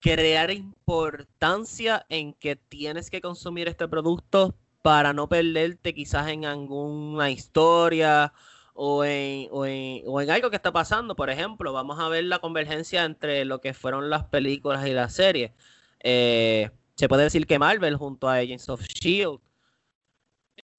crear 0.00 0.50
importancia 0.52 2.06
en 2.08 2.32
que 2.32 2.56
tienes 2.56 3.10
que 3.10 3.20
consumir 3.20 3.68
este 3.68 3.86
producto 3.88 4.54
para 4.80 5.12
no 5.12 5.28
perderte 5.28 5.92
quizás 5.92 6.28
en 6.28 6.46
alguna 6.46 7.30
historia 7.30 8.32
o 8.72 9.04
en, 9.04 9.48
o, 9.50 9.66
en, 9.66 10.02
o 10.06 10.22
en 10.22 10.30
algo 10.30 10.48
que 10.48 10.56
está 10.56 10.72
pasando. 10.72 11.14
Por 11.14 11.28
ejemplo, 11.28 11.74
vamos 11.74 12.00
a 12.00 12.08
ver 12.08 12.24
la 12.24 12.38
convergencia 12.38 13.04
entre 13.04 13.44
lo 13.44 13.60
que 13.60 13.74
fueron 13.74 14.08
las 14.08 14.24
películas 14.24 14.86
y 14.86 14.92
las 14.92 15.12
series. 15.12 15.52
Eh, 16.00 16.70
se 16.94 17.08
puede 17.08 17.24
decir 17.24 17.46
que 17.46 17.58
Marvel 17.58 17.96
junto 17.96 18.28
a 18.28 18.36
Agents 18.36 18.68
of 18.68 18.82
Shield, 18.82 19.40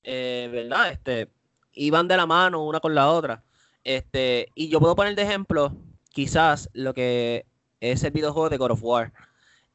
eh, 0.03 0.49
¿verdad? 0.51 0.91
Este, 0.91 1.29
iban 1.73 2.07
de 2.07 2.17
la 2.17 2.25
mano 2.25 2.65
una 2.65 2.79
con 2.79 2.95
la 2.95 3.09
otra. 3.09 3.43
Este, 3.83 4.47
y 4.55 4.69
yo 4.69 4.79
puedo 4.79 4.95
poner 4.95 5.15
de 5.15 5.23
ejemplo, 5.23 5.75
quizás, 6.11 6.69
lo 6.73 6.93
que 6.93 7.45
es 7.79 8.03
el 8.03 8.11
videojuego 8.11 8.49
de 8.49 8.57
God 8.57 8.71
of 8.71 8.83
War. 8.83 9.13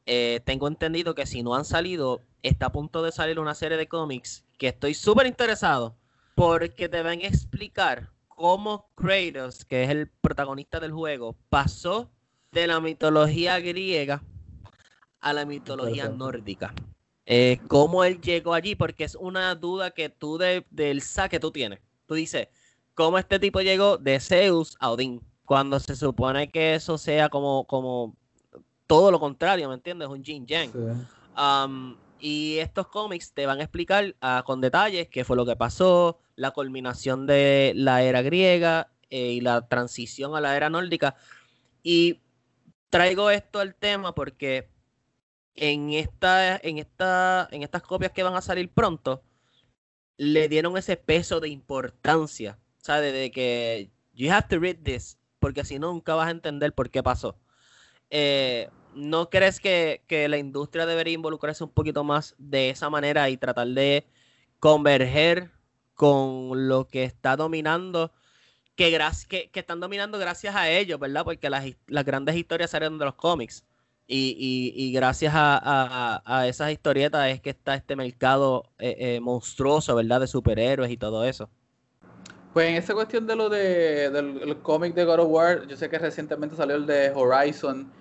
Eh, 0.05 0.41
tengo 0.45 0.67
entendido 0.67 1.13
que 1.13 1.25
si 1.25 1.43
no 1.43 1.55
han 1.55 1.65
salido, 1.65 2.21
está 2.41 2.67
a 2.67 2.71
punto 2.71 3.03
de 3.03 3.11
salir 3.11 3.39
una 3.39 3.53
serie 3.53 3.77
de 3.77 3.87
cómics 3.87 4.45
que 4.57 4.69
estoy 4.69 4.93
súper 4.93 5.27
interesado 5.27 5.95
porque 6.35 6.89
te 6.89 7.03
van 7.03 7.19
a 7.19 7.27
explicar 7.27 8.09
cómo 8.27 8.89
Kratos, 8.95 9.65
que 9.65 9.83
es 9.83 9.89
el 9.89 10.07
protagonista 10.07 10.79
del 10.79 10.93
juego, 10.93 11.35
pasó 11.49 12.09
de 12.51 12.65
la 12.65 12.79
mitología 12.79 13.59
griega 13.59 14.23
a 15.19 15.33
la 15.33 15.45
mitología 15.45 16.09
nórdica. 16.09 16.73
Eh, 17.25 17.59
cómo 17.67 18.03
él 18.03 18.19
llegó 18.21 18.53
allí, 18.53 18.75
porque 18.75 19.03
es 19.03 19.15
una 19.15 19.53
duda 19.55 19.91
que 19.91 20.09
tú 20.09 20.37
del 20.37 21.01
saque 21.01 21.39
tú 21.39 21.51
tienes. 21.51 21.79
Tú 22.07 22.15
dices, 22.15 22.47
¿cómo 22.95 23.19
este 23.19 23.39
tipo 23.39 23.61
llegó 23.61 23.97
de 23.97 24.19
Zeus 24.19 24.75
a 24.79 24.89
Odín? 24.89 25.21
Cuando 25.45 25.79
se 25.79 25.95
supone 25.95 26.49
que 26.49 26.75
eso 26.75 26.97
sea 26.97 27.29
como, 27.29 27.65
como 27.65 28.15
todo 28.87 29.11
lo 29.11 29.19
contrario, 29.19 29.69
¿me 29.69 29.75
entiendes? 29.75 30.07
Un 30.07 30.23
Jin 30.23 30.47
Yang. 30.47 30.71
Um, 31.37 31.95
y 32.19 32.57
estos 32.57 32.87
cómics 32.87 33.31
te 33.33 33.45
van 33.45 33.59
a 33.59 33.63
explicar 33.63 34.15
ah, 34.21 34.43
con 34.45 34.59
detalles 34.59 35.07
qué 35.07 35.23
fue 35.23 35.37
lo 35.37 35.45
que 35.45 35.55
pasó, 35.55 36.19
la 36.35 36.51
culminación 36.51 37.27
de 37.27 37.73
la 37.75 38.01
era 38.01 38.21
griega 38.21 38.89
eh, 39.09 39.33
y 39.33 39.41
la 39.41 39.67
transición 39.67 40.35
a 40.35 40.41
la 40.41 40.57
era 40.57 40.69
nórdica. 40.69 41.15
Y 41.83 42.19
traigo 42.89 43.29
esto 43.29 43.59
al 43.59 43.75
tema 43.75 44.13
porque 44.15 44.69
en, 45.55 45.91
esta, 45.91 46.57
en, 46.57 46.77
esta, 46.77 47.47
en 47.51 47.63
estas 47.63 47.83
copias 47.83 48.11
que 48.11 48.23
van 48.23 48.35
a 48.35 48.41
salir 48.41 48.71
pronto, 48.71 49.23
le 50.17 50.49
dieron 50.49 50.77
ese 50.77 50.97
peso 50.97 51.39
de 51.39 51.49
importancia, 51.49 52.59
¿sabes? 52.77 53.13
De 53.13 53.31
que 53.31 53.91
you 54.13 54.31
have 54.31 54.47
to 54.49 54.59
read 54.59 54.77
this, 54.83 55.17
porque 55.39 55.63
si 55.63 55.79
no, 55.79 55.91
nunca 55.93 56.15
vas 56.15 56.27
a 56.27 56.31
entender 56.31 56.73
por 56.73 56.89
qué 56.89 57.01
pasó. 57.03 57.39
Eh, 58.09 58.69
¿no 58.93 59.29
crees 59.29 59.59
que, 59.59 60.03
la 60.29 60.37
industria 60.37 60.85
debería 60.85 61.13
involucrarse 61.13 61.63
un 61.63 61.71
poquito 61.71 62.03
más 62.03 62.35
de 62.37 62.69
esa 62.69 62.89
manera 62.89 63.29
y 63.29 63.37
tratar 63.37 63.67
de 63.67 64.07
converger 64.59 65.51
con 65.93 66.67
lo 66.67 66.87
que 66.87 67.03
está 67.03 67.35
dominando, 67.35 68.11
que, 68.75 68.97
que, 69.27 69.49
que 69.51 69.59
están 69.59 69.79
dominando 69.79 70.17
gracias 70.17 70.55
a 70.55 70.69
ellos, 70.69 70.99
¿verdad? 70.99 71.23
Porque 71.23 71.49
las, 71.49 71.65
grandes 72.05 72.35
historias 72.35 72.71
salen 72.71 72.97
de 72.97 73.05
los 73.05 73.15
cómics. 73.15 73.65
Y, 74.11 74.91
gracias 74.91 75.33
a, 75.35 76.45
esas 76.47 76.71
historietas 76.71 77.29
es 77.29 77.41
que 77.41 77.51
está 77.51 77.75
este 77.75 77.95
mercado 77.95 78.63
eh, 78.79 78.95
eh, 78.97 79.19
monstruoso, 79.19 79.95
¿verdad? 79.95 80.21
De 80.21 80.27
superhéroes 80.27 80.89
y 80.89 80.97
todo 80.97 81.23
eso. 81.23 81.47
Pues 82.53 82.69
en 82.69 82.75
esa 82.75 82.95
cuestión 82.95 83.27
de 83.27 83.35
lo 83.35 83.49
de, 83.49 84.09
del 84.09 84.57
cómic 84.63 84.95
de 84.95 85.05
God 85.05 85.19
of 85.19 85.27
War, 85.29 85.67
yo 85.67 85.77
sé 85.77 85.87
que 85.89 85.99
recientemente 85.99 86.55
salió 86.55 86.75
el 86.75 86.87
de 86.87 87.11
Horizon 87.11 87.91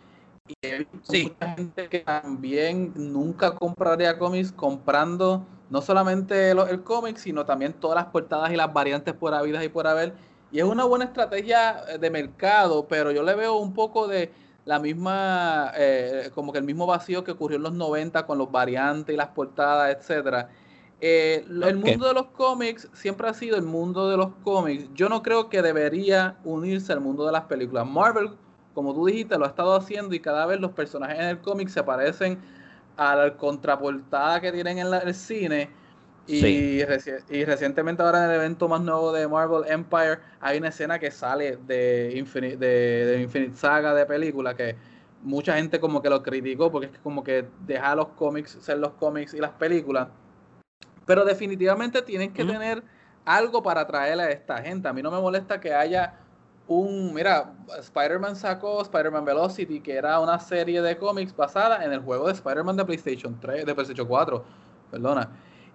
y 0.49 0.67
hay 0.67 0.87
mucha 0.91 1.55
gente 1.55 1.88
que 1.91 2.00
también 2.00 2.93
nunca 2.97 3.55
compraría 3.55 4.19
cómics 4.19 4.50
comprando 4.50 5.47
no 5.69 5.83
solamente 5.83 6.53
el 6.53 6.83
cómic, 6.83 7.19
sino 7.19 7.45
también 7.45 7.75
todas 7.75 7.97
las 7.97 8.07
portadas 8.07 8.50
y 8.50 8.57
las 8.57 8.73
variantes 8.73 9.12
por 9.12 9.35
habidas 9.35 9.62
y 9.62 9.69
por 9.69 9.87
haber. 9.87 10.15
Y 10.50 10.61
es 10.61 10.65
una 10.65 10.85
buena 10.85 11.05
estrategia 11.05 11.83
eh, 11.87 11.99
de 11.99 12.09
mercado, 12.09 12.88
pero 12.88 13.12
yo 13.12 13.23
le 13.23 13.35
veo 13.35 13.59
un 13.59 13.75
poco 13.75 14.09
de, 14.09 14.33
la 14.69 14.79
misma, 14.79 15.73
eh, 15.77 16.31
como 16.35 16.53
que 16.53 16.59
el 16.59 16.65
mismo 16.65 16.87
vacío 16.87 17.25
que 17.25 17.31
ocurrió 17.31 17.57
en 17.57 17.63
los 17.63 17.73
90 17.73 18.27
con 18.27 18.37
los 18.37 18.53
variantes 18.53 19.15
y 19.15 19.17
las 19.17 19.29
portadas, 19.29 19.97
etcétera. 19.97 20.51
Eh, 21.01 21.43
el 21.49 21.77
mundo 21.77 22.07
de 22.07 22.13
los 22.13 22.27
cómics 22.27 22.87
siempre 22.93 23.27
ha 23.31 23.33
sido 23.33 23.57
el 23.57 23.63
mundo 23.63 24.11
de 24.11 24.19
los 24.19 24.29
cómics. 24.45 24.91
Yo 24.93 25.09
no 25.09 25.23
creo 25.23 25.49
que 25.49 25.63
debería 25.63 26.37
unirse 26.45 26.93
al 26.93 27.01
mundo 27.01 27.25
de 27.25 27.33
las 27.33 27.45
películas. 27.45 27.87
Marvel, 27.87 28.33
como 28.75 28.93
tú 28.93 29.07
dijiste, 29.07 29.39
lo 29.39 29.47
ha 29.47 29.49
estado 29.49 29.75
haciendo 29.75 30.15
y 30.15 30.21
cada 30.21 30.45
vez 30.45 30.61
los 30.61 30.73
personajes 30.73 31.19
en 31.19 31.29
el 31.29 31.41
cómic 31.41 31.69
se 31.69 31.83
parecen 31.83 32.39
a 32.99 33.17
la 33.17 33.37
contraportada 33.39 34.39
que 34.39 34.53
tienen 34.53 34.81
en 34.81 34.93
el 34.93 35.15
cine. 35.15 35.71
Y, 36.28 36.44
y, 36.44 37.44
recientemente 37.44 38.02
ahora 38.02 38.25
en 38.25 38.30
el 38.30 38.37
evento 38.37 38.68
más 38.68 38.82
nuevo 38.82 39.12
de 39.12 39.26
Marvel 39.26 39.62
Empire 39.66 40.18
hay 40.40 40.58
una 40.58 40.68
escena 40.68 40.99
que 40.99 41.11
sale 41.11 41.56
de 41.66 42.12
Infinite, 42.14 42.58
de, 42.58 43.23
Infinite 43.23 43.56
Saga 43.56 43.94
de 43.94 44.04
película 44.04 44.54
que 44.54 44.76
mucha 45.23 45.56
gente 45.56 45.80
como 45.80 46.02
que 46.02 46.11
lo 46.11 46.23
criticó 46.23 46.70
porque 46.70 46.88
es 46.88 46.99
como 47.02 47.25
que 47.25 47.47
deja 47.66 47.94
los 47.94 48.08
cómics 48.08 48.58
ser 48.61 48.78
los 48.78 48.92
cómics 48.92 49.32
y 49.32 49.38
las 49.38 49.52
películas 49.52 50.08
pero 51.08 51.25
definitivamente 51.25 52.02
tienen 52.02 52.35
que 52.35 52.44
tener 52.44 52.82
algo 53.25 53.62
para 53.62 53.80
atraer 53.80 54.20
a 54.20 54.30
esta 54.30 54.61
gente. 54.62 54.88
A 54.88 54.92
mí 54.92 55.02
no 55.02 55.11
me 55.11 55.18
molesta 55.18 55.58
que 55.58 55.73
haya 55.73 56.18
un, 56.66 57.14
mira, 57.14 57.54
Spider-Man 57.78 58.37
sacó 58.37 58.82
Spider-Man 58.82 59.25
Velocity, 59.25 59.80
que 59.80 59.94
era 59.94 60.20
una 60.20 60.38
serie 60.38 60.82
de 60.82 60.99
cómics 60.99 61.35
basada 61.35 61.82
en 61.82 61.94
el 61.94 62.00
juego 62.00 62.26
de 62.26 62.35
Spider-Man 62.35 62.76
de 62.76 62.85
PlayStation 62.85 63.40
3, 63.40 63.64
de 63.64 63.75
PlayStation 63.75 64.06
4, 64.06 64.44
perdona. 64.90 65.30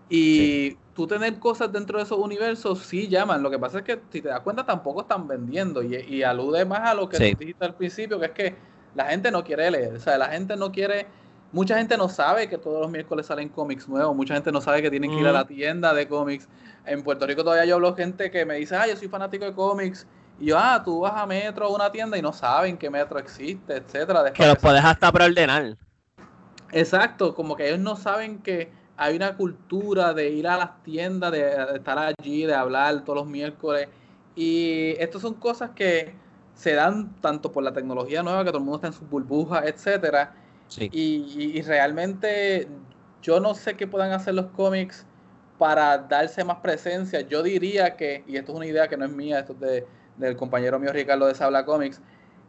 Y 0.10 0.76
tú 0.94 1.08
tener 1.08 1.40
cosas 1.40 1.72
dentro 1.72 1.98
de 1.98 2.04
esos 2.04 2.20
universos 2.20 2.80
sí 2.80 3.08
llaman. 3.08 3.42
Lo 3.42 3.50
que 3.50 3.60
pasa 3.60 3.80
es 3.80 3.84
que 3.84 4.00
si 4.12 4.22
te 4.22 4.30
das 4.30 4.42
cuenta 4.42 4.66
tampoco 4.66 5.02
están 5.02 5.28
vendiendo 5.28 5.82
y, 5.82 6.24
alude 6.24 6.66
más 6.66 6.82
a 6.82 6.94
lo 6.94 7.10
que 7.10 7.18
dijiste 7.18 7.66
al 7.66 7.76
principio, 7.76 8.20
que 8.20 8.26
es 8.28 8.32
que 8.32 8.56
la 8.96 9.06
gente 9.06 9.32
no 9.32 9.44
quiere 9.44 9.72
leer, 9.72 9.96
o 9.96 10.00
sea, 10.00 10.18
la 10.18 10.28
gente 10.28 10.56
no 10.56 10.72
quiere 10.72 11.08
Mucha 11.54 11.78
gente 11.78 11.96
no 11.98 12.10
sabe 12.10 12.50
que 12.50 12.58
todos 12.58 12.82
los 12.82 12.90
miércoles 12.90 13.28
salen 13.28 13.48
cómics 13.48 13.88
nuevos, 13.88 14.16
mucha 14.16 14.34
gente 14.34 14.52
no 14.52 14.60
sabe 14.60 14.82
que 14.82 14.90
tienen 14.90 15.12
que 15.12 15.20
ir 15.20 15.28
a 15.28 15.32
la 15.32 15.46
tienda 15.46 15.94
de 15.94 16.08
cómics. 16.08 16.50
En 16.84 17.04
Puerto 17.04 17.28
Rico 17.28 17.44
todavía 17.44 17.66
yo 17.66 17.76
hablo 17.76 17.96
gente 17.96 18.32
que 18.32 18.44
me 18.44 18.56
dice, 18.56 18.76
ah, 18.76 18.88
yo 18.88 18.96
soy 18.96 19.08
fanático 19.08 19.46
de 19.46 19.54
cómics. 19.54 20.08
Y 20.40 20.48
yo, 20.48 20.58
ah, 20.58 20.82
tú 20.84 21.02
vas 21.02 21.14
a 21.16 21.28
Metro 21.28 21.70
o 21.70 21.76
una 21.76 21.92
tienda 21.92 22.18
y 22.18 22.24
no 22.24 22.34
saben 22.34 22.76
que 22.76 22.90
Metro 22.90 23.20
existe, 23.20 23.76
etcétera. 23.76 24.34
que 24.34 24.48
los 24.48 24.58
puedes 24.58 24.84
hasta 24.84 25.12
preordenar. 25.12 25.78
Exacto, 26.72 27.36
como 27.36 27.56
que 27.56 27.68
ellos 27.68 27.80
no 27.80 27.98
saben 27.98 28.40
que 28.42 28.72
hay 28.98 29.16
una 29.16 29.36
cultura 29.36 30.14
de 30.14 30.30
ir 30.30 30.48
a 30.48 30.58
las 30.58 30.84
tiendas, 30.84 31.32
de, 31.32 31.44
de 31.44 31.76
estar 31.76 31.98
allí, 31.98 32.46
de 32.46 32.54
hablar 32.54 33.04
todos 33.04 33.20
los 33.20 33.28
miércoles. 33.28 33.88
Y 34.36 34.96
estas 35.00 35.22
son 35.22 35.34
cosas 35.36 35.72
que 35.72 36.16
se 36.56 36.74
dan 36.74 37.14
tanto 37.22 37.52
por 37.52 37.64
la 37.64 37.74
tecnología 37.74 38.24
nueva, 38.24 38.44
que 38.44 38.50
todo 38.50 38.60
el 38.60 38.64
mundo 38.64 38.78
está 38.78 38.88
en 38.88 38.94
sus 38.94 39.10
burbujas, 39.10 39.66
etcétera, 39.66 40.34
y, 40.80 41.62
realmente 41.62 42.68
yo 43.22 43.40
no 43.40 43.54
sé 43.54 43.76
qué 43.76 43.88
puedan 43.88 44.12
hacer 44.12 44.34
los 44.34 44.48
cómics 44.48 45.06
para 45.58 45.98
darse 45.98 46.44
más 46.44 46.58
presencia. 46.58 47.22
Yo 47.22 47.44
diría 47.44 47.96
que, 47.96 48.24
y 48.28 48.38
esto 48.38 48.52
es 48.54 48.58
una 48.58 48.66
idea 48.66 48.88
que 48.88 48.98
no 48.98 49.06
es 49.06 49.12
mía, 49.12 49.40
esto 49.40 49.56
es 49.62 49.84
del 50.18 50.36
compañero 50.36 50.80
mío 50.80 50.92
Ricardo 50.92 51.28
de 51.28 51.36
Sabla 51.36 51.66
Comics, 51.66 52.02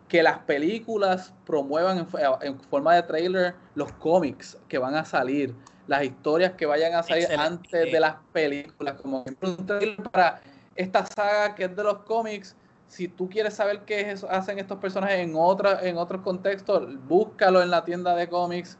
que 0.08 0.22
las 0.22 0.38
películas 0.38 1.32
promuevan 1.46 2.06
en, 2.42 2.60
forma 2.60 2.94
de 2.94 3.02
trailer 3.02 3.54
los 3.74 3.92
cómics 3.92 4.58
que 4.68 4.78
van 4.78 4.94
a 4.94 5.04
salir, 5.04 5.54
las 5.86 6.04
historias 6.04 6.52
que 6.52 6.66
vayan 6.66 6.94
a 6.94 7.02
salir 7.02 7.28
antes 7.38 7.92
de 7.92 8.00
las 8.00 8.16
películas, 8.32 9.00
como 9.00 9.24
un 9.40 9.66
trailer 9.66 10.02
para 10.10 10.40
esta 10.74 11.06
saga 11.06 11.54
que 11.54 11.64
es 11.64 11.76
de 11.76 11.84
los 11.84 11.98
cómics 11.98 12.56
si 12.94 13.08
tú 13.08 13.28
quieres 13.28 13.54
saber 13.54 13.80
qué 13.80 14.14
hacen 14.30 14.58
estos 14.58 14.78
personajes 14.78 15.18
en, 15.18 15.34
otra, 15.36 15.80
en 15.82 15.96
otros 15.98 16.22
contextos, 16.22 16.86
búscalo 17.08 17.60
en 17.60 17.70
la 17.70 17.84
tienda 17.84 18.14
de 18.14 18.28
cómics. 18.28 18.78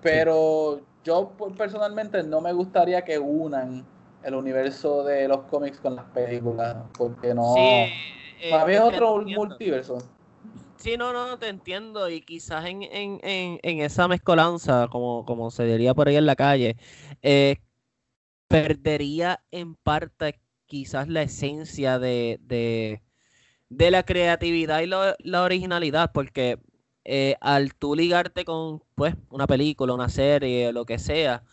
Pero 0.00 0.80
yo 1.04 1.32
personalmente 1.56 2.22
no 2.22 2.40
me 2.40 2.52
gustaría 2.52 3.02
que 3.02 3.18
unan 3.18 3.84
el 4.22 4.34
universo 4.36 5.02
de 5.02 5.26
los 5.26 5.42
cómics 5.50 5.80
con 5.80 5.96
las 5.96 6.04
películas, 6.06 6.76
porque 6.96 7.34
no... 7.34 7.54
Sí, 7.54 7.90
eh, 8.42 8.80
otro 8.80 9.22
multiverso. 9.22 9.98
Sí, 10.82 10.96
no, 10.96 11.12
no, 11.12 11.38
te 11.38 11.48
entiendo. 11.48 12.10
Y 12.10 12.22
quizás 12.22 12.66
en, 12.66 12.82
en, 12.82 13.20
en, 13.22 13.80
esa 13.80 14.08
mezcolanza, 14.08 14.88
como, 14.88 15.24
como 15.24 15.52
se 15.52 15.64
diría 15.64 15.94
por 15.94 16.08
ahí 16.08 16.16
en 16.16 16.26
la 16.26 16.34
calle, 16.34 16.76
eh, 17.22 17.58
perdería 18.48 19.44
en 19.52 19.76
parte 19.76 20.40
quizás 20.66 21.06
la 21.08 21.22
esencia 21.22 22.00
de, 22.00 22.40
de 23.68 23.90
la 23.92 24.02
creatividad 24.02 24.80
y 24.80 24.86
la 24.86 25.42
originalidad, 25.44 26.10
porque 26.12 26.58
eh, 27.04 27.36
al 27.40 27.74
tú 27.74 27.94
ligarte 27.94 28.44
con 28.44 28.82
pues 28.96 29.14
una 29.30 29.46
película, 29.46 29.94
una 29.94 30.08
serie, 30.08 30.72
lo 30.72 30.84
que 30.84 30.98
sea, 30.98 31.44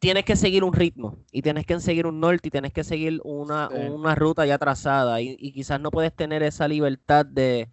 tienes 0.00 0.24
que 0.26 0.36
seguir 0.36 0.64
un 0.64 0.74
ritmo 0.74 1.18
y 1.32 1.42
tienes 1.42 1.64
que 1.66 1.80
seguir 1.80 2.06
un 2.06 2.20
norte 2.20 2.48
y 2.48 2.50
tienes 2.50 2.72
que 2.74 2.84
seguir 2.84 3.20
una, 3.24 3.68
ruta 4.14 4.44
ya 4.44 4.58
trazada 4.58 5.20
y, 5.22 5.36
y, 5.38 5.52
quizás 5.52 5.80
no 5.80 5.90
puedes 5.90 6.14
tener 6.14 6.42
esa 6.42 6.68
libertad 6.68 7.24
de 7.26 7.70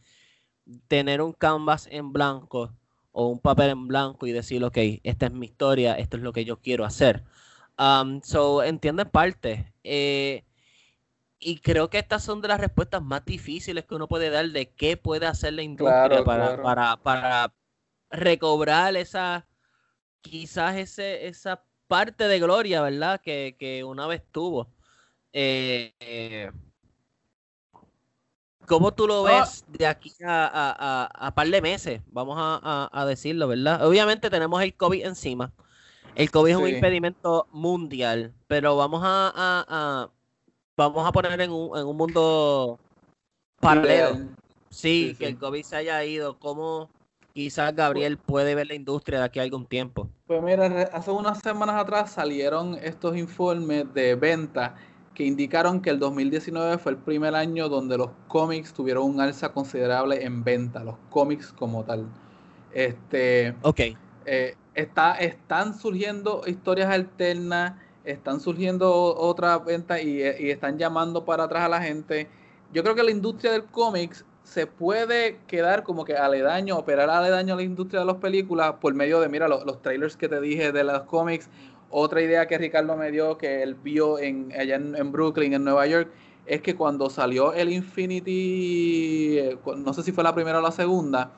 tener 0.88 1.22
un 1.22 1.34
canvas 1.34 1.88
en 1.92 2.14
blanco 2.14 2.74
o 3.12 3.28
un 3.28 3.40
papel 3.40 3.72
en 3.72 3.88
blanco 3.88 4.28
y 4.28 4.32
decir, 4.32 4.64
ok, 4.64 4.78
esta 5.04 5.26
es 5.28 5.32
mi 5.32 5.48
historia, 5.48 5.94
esto 5.96 6.18
es 6.18 6.24
lo 6.24 6.34
que 6.34 6.46
yo 6.46 6.60
quiero 6.60 6.86
hacer. 6.86 7.24
Um, 7.78 8.22
so, 8.22 8.64
entiendo 8.64 9.02
en 9.02 9.10
parte. 9.10 9.74
Eh, 9.84 10.44
y 11.40 11.60
creo 11.60 11.90
que 11.90 12.00
estas 12.00 12.24
son 12.24 12.42
de 12.42 12.48
las 12.48 12.60
respuestas 12.60 13.02
más 13.02 13.24
difíciles 13.26 13.86
que 13.86 13.96
uno 13.96 14.08
puede 14.08 14.30
dar 14.30 14.48
de 14.50 14.72
qué 14.72 14.98
puede 14.98 15.28
hacer 15.28 15.54
la 15.54 15.62
industria 15.62 16.24
para, 16.24 16.62
para, 16.62 16.98
para 16.98 17.54
recobrar 18.10 18.96
esa, 18.96 19.48
quizás 20.22 20.76
ese, 20.78 21.28
esa 21.28 21.64
parte 21.88 22.28
de 22.28 22.40
gloria, 22.40 22.82
¿verdad? 22.82 23.22
Que, 23.22 23.56
que 23.60 23.84
una 23.84 24.08
vez 24.08 24.24
tuvo. 24.32 24.74
Eh, 25.34 25.94
eh, 26.00 26.52
¿Cómo 28.68 28.94
tú 28.94 29.08
lo 29.08 29.26
ah. 29.26 29.40
ves 29.40 29.66
de 29.70 29.88
aquí 29.88 30.12
a, 30.26 31.08
a, 31.10 31.34
par 31.34 31.48
de 31.48 31.62
meses? 31.62 32.02
Vamos 32.12 32.36
a, 32.38 33.06
decirlo, 33.08 33.48
¿verdad? 33.48 33.88
Obviamente 33.88 34.30
tenemos 34.30 34.62
el 34.62 34.76
COVID 34.76 35.06
encima. 35.06 35.54
El 36.16 36.30
COVID 36.30 36.52
es 36.52 36.58
un 36.58 36.68
impedimento 36.68 37.48
mundial, 37.52 38.34
pero 38.48 38.76
vamos 38.76 39.02
a, 39.06 40.10
vamos 40.76 41.08
a 41.08 41.12
poner 41.14 41.40
en 41.40 41.52
un, 41.52 41.78
en 41.78 41.88
un 41.88 41.96
mundo 41.96 42.78
paralelo. 43.62 44.28
Sí, 44.70 45.16
que 45.18 45.28
el 45.28 45.38
COVID 45.38 45.64
se 45.64 45.78
haya 45.78 46.04
ido. 46.04 46.38
¿Cómo 46.38 46.90
quizás 47.34 47.74
Gabriel 47.74 48.18
puede 48.18 48.54
ver 48.54 48.68
la 48.68 48.74
industria 48.74 49.20
de 49.20 49.26
aquí 49.26 49.40
a 49.40 49.44
algún 49.44 49.66
tiempo? 49.66 50.10
Pues 50.26 50.44
mira, 50.44 50.90
hace 50.92 51.12
unas 51.12 51.40
semanas 51.40 51.76
atrás 51.78 52.12
salieron 52.12 52.76
estos 52.76 53.16
informes 53.16 53.94
de 53.94 54.16
venta 54.16 54.76
que 55.18 55.26
indicaron 55.26 55.82
que 55.82 55.90
el 55.90 55.98
2019 55.98 56.78
fue 56.78 56.92
el 56.92 57.00
primer 57.00 57.34
año 57.34 57.70
donde 57.70 57.98
los 57.98 58.12
cómics 58.28 58.72
tuvieron 58.72 59.04
un 59.06 59.20
alza 59.20 59.52
considerable 59.52 60.24
en 60.24 60.44
venta, 60.44 60.84
los 60.84 60.94
cómics 61.10 61.52
como 61.58 61.84
tal. 61.84 62.06
Este, 62.72 63.56
ok. 63.64 63.80
Eh, 64.28 64.56
está, 64.76 65.16
están 65.16 65.74
surgiendo 65.74 66.44
historias 66.46 66.92
alternas 66.92 67.74
están 68.04 68.40
surgiendo 68.40 69.16
otras 69.18 69.66
ventas 69.66 70.04
y, 70.04 70.22
están 70.22 70.78
llamando 70.78 71.26
para 71.26 71.46
atrás 71.46 71.64
a 71.64 71.70
la 71.70 71.82
gente. 71.82 72.28
Yo 72.72 72.84
creo 72.84 72.94
que 72.94 73.02
la 73.02 73.12
industria 73.12 73.54
del 73.54 73.66
cómics 73.66 74.24
se 74.44 74.68
puede 74.68 75.40
quedar 75.48 75.82
como 75.82 76.06
que 76.06 76.16
aledaño, 76.16 76.78
operar 76.78 77.10
aledaño 77.10 77.56
a 77.56 77.58
la 77.58 77.64
industria 77.64 78.02
de 78.02 78.06
las 78.06 78.18
películas 78.18 78.76
por 78.80 78.94
medio 78.94 79.20
de, 79.20 79.30
mira, 79.30 79.48
los, 79.48 79.82
trailers 79.82 80.16
que 80.16 80.30
te 80.30 80.40
dije 80.40 80.72
de 80.72 80.84
los 80.84 81.02
cómics. 81.02 81.50
Otra 81.90 82.22
idea 82.22 82.48
que 82.48 82.58
Ricardo 82.58 82.98
me 82.98 83.12
dio, 83.12 83.38
que 83.38 83.64
él 83.64 83.76
vio 83.76 84.20
en, 84.20 84.52
allá 84.58 84.76
en, 84.76 85.12
Brooklyn, 85.12 85.54
en 85.54 85.64
Nueva 85.64 85.88
York, 85.88 86.12
es 86.46 86.62
que 86.62 86.76
cuando 86.76 87.10
salió 87.10 87.54
el 87.54 87.72
Infinity, 87.72 89.38
eh, 89.40 89.58
no 89.78 89.94
sé 89.94 90.04
si 90.04 90.12
fue 90.12 90.24
la 90.24 90.36
primera 90.36 90.60
o 90.60 90.62
la 90.62 90.72
segunda, 90.72 91.32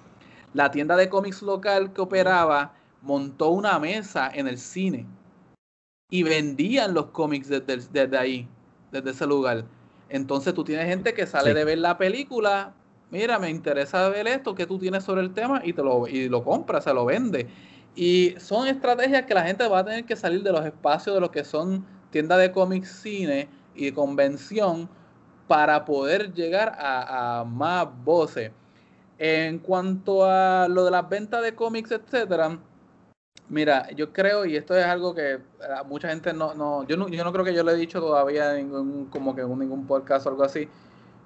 la 0.54 0.72
tienda 0.72 0.96
de 0.96 1.10
cómics 1.10 1.42
local 1.42 1.94
que 1.94 2.02
operaba 2.02 2.74
montó 3.02 3.50
una 3.50 3.78
mesa 3.80 4.30
en 4.34 4.48
el 4.48 4.58
cine 4.58 5.06
y 6.10 6.24
vendían 6.24 6.94
los 6.94 7.08
cómics 7.08 7.50
desde, 7.50 8.18
ahí, 8.18 8.48
desde 8.92 9.12
ese 9.12 9.28
lugar. 9.28 9.66
Entonces 10.10 10.54
tú 10.54 10.64
tienes 10.64 10.88
gente 10.88 11.14
que 11.14 11.28
sale 11.28 11.54
de 11.54 11.64
ver 11.64 11.78
la 11.78 11.98
película, 11.98 12.74
mira, 13.12 13.38
me 13.38 13.50
interesa 13.52 14.10
ver 14.10 14.28
esto 14.28 14.56
que 14.56 14.66
tú 14.66 14.80
tienes 14.80 15.04
sobre 15.04 15.22
el 15.22 15.34
tema 15.34 15.62
y 15.64 15.74
te 15.74 15.84
lo, 15.84 16.08
y 16.08 16.28
lo 16.28 16.44
compra, 16.44 16.82
se 16.82 16.94
lo 16.94 17.06
vende. 17.06 17.48
Y 17.96 18.36
son 18.40 18.68
estrategias 18.68 19.26
que 19.26 19.34
la 19.34 19.44
gente 19.44 19.68
va 19.68 19.80
a 19.80 19.86
tener 19.86 20.06
que 20.06 20.16
salir 20.16 20.44
de 20.44 20.52
los 20.52 20.66
espacios 20.66 21.16
de 21.16 21.22
lo 21.22 21.32
que 21.32 21.44
son 21.44 21.86
tiendas 22.12 22.40
de 22.40 22.52
cómics, 22.52 22.90
cine 23.02 23.50
y 23.76 23.92
convención 23.92 24.90
para 25.48 25.84
poder 25.86 26.34
llegar 26.34 26.76
a, 26.78 27.44
más 27.46 27.88
voces. 28.04 28.52
En 29.18 29.60
cuanto 29.60 30.24
a 30.24 30.68
lo 30.70 30.86
de 30.86 30.92
las 30.92 31.10
ventas 31.10 31.44
de 31.44 31.54
cómics, 31.54 31.92
etcétera, 31.92 32.60
Mira, 33.50 33.90
yo 33.96 34.14
creo, 34.14 34.46
y 34.46 34.56
esto 34.56 34.78
es 34.78 34.86
algo 34.86 35.16
que 35.16 35.34
eh, 35.34 35.40
mucha 35.88 36.10
gente 36.10 36.32
no, 36.34 36.54
no, 36.54 36.84
yo 36.84 36.96
no, 36.96 37.08
yo 37.10 37.24
no 37.24 37.34
creo 37.34 37.44
que 37.44 37.54
yo 37.54 37.64
lo 37.64 37.72
he 37.72 37.76
dicho 37.76 38.00
todavía 38.00 38.56
en 38.56 38.68
ningún, 38.68 39.06
como 39.06 39.36
que 39.36 39.42
en 39.42 39.58
ningún 39.58 39.88
podcast 39.88 40.28
o 40.28 40.30
algo 40.30 40.44
así. 40.44 40.70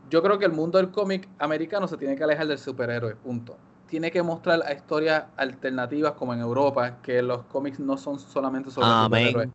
Yo 0.10 0.23
creo 0.23 0.39
que 0.39 0.45
el 0.45 0.54
mundo 0.54 0.78
del 0.78 0.89
cómic 0.89 1.28
americano 1.38 1.86
se 1.86 1.97
tiene 1.97 2.15
que 2.15 2.23
alejar 2.23 2.47
del 2.47 2.58
superhéroe, 2.58 3.15
punto. 3.17 3.58
Tiene 3.88 4.12
que 4.12 4.24
mostrar 4.24 4.62
historias 4.76 5.26
alternativas 5.38 6.13
como 6.13 6.34
en 6.34 6.39
Europa, 6.41 7.02
que 7.02 7.22
los 7.22 7.43
cómics 7.46 7.80
no 7.80 7.98
son 7.98 8.19
solamente 8.19 8.72
sobre 8.72 8.88
Amén. 8.88 9.24
superhéroes. 9.28 9.50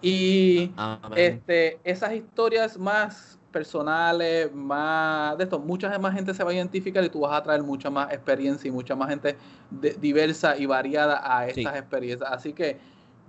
Y 0.00 0.72
Amén. 0.76 1.42
este, 1.44 1.80
esas 1.90 2.14
historias 2.14 2.78
más 2.78 3.38
personales, 3.50 4.52
más 4.54 5.36
de 5.38 5.44
esto, 5.44 5.58
mucha 5.58 5.98
más 5.98 6.14
gente 6.14 6.34
se 6.34 6.44
va 6.44 6.50
a 6.50 6.54
identificar 6.54 7.02
y 7.04 7.08
tú 7.08 7.20
vas 7.20 7.32
a 7.38 7.42
traer 7.42 7.62
mucha 7.62 7.90
más 7.90 8.12
experiencia 8.12 8.68
y 8.68 8.70
mucha 8.72 8.94
más 8.94 9.08
gente 9.08 9.36
de- 9.70 9.94
diversa 9.94 10.56
y 10.56 10.66
variada 10.66 11.20
a 11.24 11.48
Sí. 11.50 11.62
estas 11.62 11.76
experiencias. 11.78 12.30
Así 12.30 12.52
que 12.52 12.78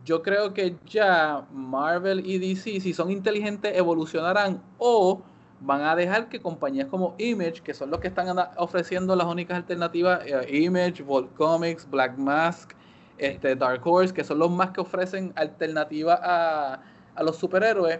yo 0.04 0.22
creo 0.22 0.54
que 0.54 0.78
ya 0.86 1.48
Marvel 1.52 2.26
y 2.26 2.38
DC, 2.40 2.80
si 2.80 2.94
son 2.94 3.12
inteligentes, 3.12 3.76
evolucionarán 3.76 4.62
o 4.78 5.24
van 5.60 5.82
a 5.82 5.96
dejar 5.96 6.30
que 6.30 6.40
compañías 6.42 6.88
como 6.88 7.16
Image, 7.18 7.62
que 7.62 7.74
son 7.74 7.90
los 7.92 8.00
que 8.00 8.08
están 8.08 8.28
ofreciendo 8.58 9.16
las 9.16 9.28
únicas 9.28 9.58
alternativas, 9.58 10.22
eh, 10.26 10.58
Image, 10.64 11.04
Vault 11.04 11.34
Comics, 11.36 11.90
Black 11.90 12.18
Mask, 12.18 12.72
este, 13.18 13.56
Dark 13.56 13.86
Horse, 13.86 14.14
que 14.14 14.24
son 14.24 14.40
los 14.40 14.50
más 14.52 14.72
que 14.72 14.82
ofrecen 14.82 15.34
alternativas 15.36 16.20
a, 16.24 16.82
a 17.16 17.24
los 17.24 17.38
superhéroes, 17.38 18.00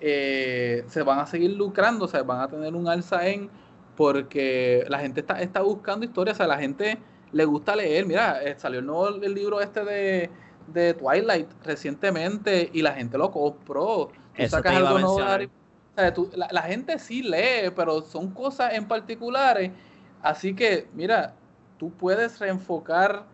eh, 0.00 0.84
se 0.88 1.02
van 1.02 1.18
a 1.18 1.26
seguir 1.26 1.52
lucrando, 1.52 2.04
o 2.06 2.08
sea, 2.08 2.22
van 2.22 2.40
a 2.40 2.48
tener 2.48 2.74
un 2.74 2.88
alza 2.88 3.26
en 3.28 3.50
porque 3.96 4.84
la 4.88 4.98
gente 5.00 5.20
está, 5.20 5.40
está 5.42 5.60
buscando 5.62 6.04
historias, 6.06 6.36
o 6.36 6.38
sea, 6.38 6.46
la 6.46 6.58
gente 6.58 6.98
le 7.32 7.44
gusta 7.44 7.76
leer. 7.76 8.06
Mira, 8.06 8.42
eh, 8.42 8.54
salió 8.58 8.80
el 8.80 8.86
nuevo 8.86 9.08
el 9.08 9.34
libro 9.34 9.60
este 9.60 9.84
de, 9.84 10.30
de 10.66 10.94
Twilight 10.94 11.48
recientemente 11.64 12.70
y 12.72 12.82
la 12.82 12.92
gente 12.94 13.18
lo 13.18 13.30
compró. 13.30 14.10
Tú 14.36 14.44
Eso 14.44 14.56
sacas 14.56 14.76
algo 14.76 14.98
nuevo 14.98 15.24
de. 15.24 15.24
Harry- 15.24 15.50
sea, 16.00 16.14
tú- 16.14 16.30
la, 16.34 16.48
la 16.50 16.62
gente 16.62 16.98
sí 16.98 17.22
lee, 17.22 17.70
pero 17.74 18.02
son 18.02 18.32
cosas 18.32 18.74
en 18.74 18.86
particulares. 18.88 19.72
Así 20.20 20.54
que, 20.54 20.88
mira, 20.94 21.36
tú 21.76 21.96
puedes 21.96 22.38
reenfocar 22.38 23.26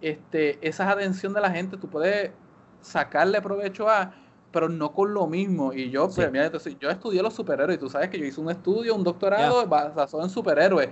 este, 0.00 0.66
esa 0.66 0.90
atención 0.90 1.32
de 1.34 1.40
la 1.40 1.50
gente, 1.50 1.76
tú 1.78 1.88
puedes 1.88 2.32
sacarle 2.80 3.40
provecho 3.40 3.88
a, 3.88 4.14
pero 4.50 4.68
no 4.68 4.92
con 4.92 5.14
lo 5.14 5.26
mismo. 5.26 5.72
Y 5.72 5.90
yo, 5.90 6.12
Sí. 6.12 6.14
pues, 6.14 6.30
mira, 6.30 6.46
entonces, 6.46 6.76
yo 6.78 6.90
estudié 6.90 7.22
los 7.22 7.34
superhéroes 7.34 7.76
y 7.76 7.80
tú 7.80 7.88
sabes 7.88 8.10
que 8.10 8.18
yo 8.18 8.24
hice 8.26 8.40
un 8.40 8.50
estudio, 8.50 8.94
un 8.94 9.04
doctorado 9.04 9.66
basado 9.66 10.22
en 10.22 10.30
superhéroes. 10.30 10.90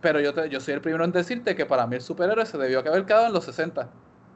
Pero 0.00 0.20
yo, 0.20 0.32
te- 0.34 0.48
yo 0.48 0.60
soy 0.60 0.74
el 0.74 0.80
primero 0.80 1.04
en 1.04 1.12
decirte 1.12 1.54
que 1.54 1.66
para 1.66 1.86
mí 1.86 1.96
el 1.96 2.02
superhéroe 2.02 2.46
se 2.46 2.56
debió 2.58 2.80
haber 2.80 3.04
quedado 3.04 3.26
en 3.26 3.32
los 3.32 3.44
60. 3.44 3.90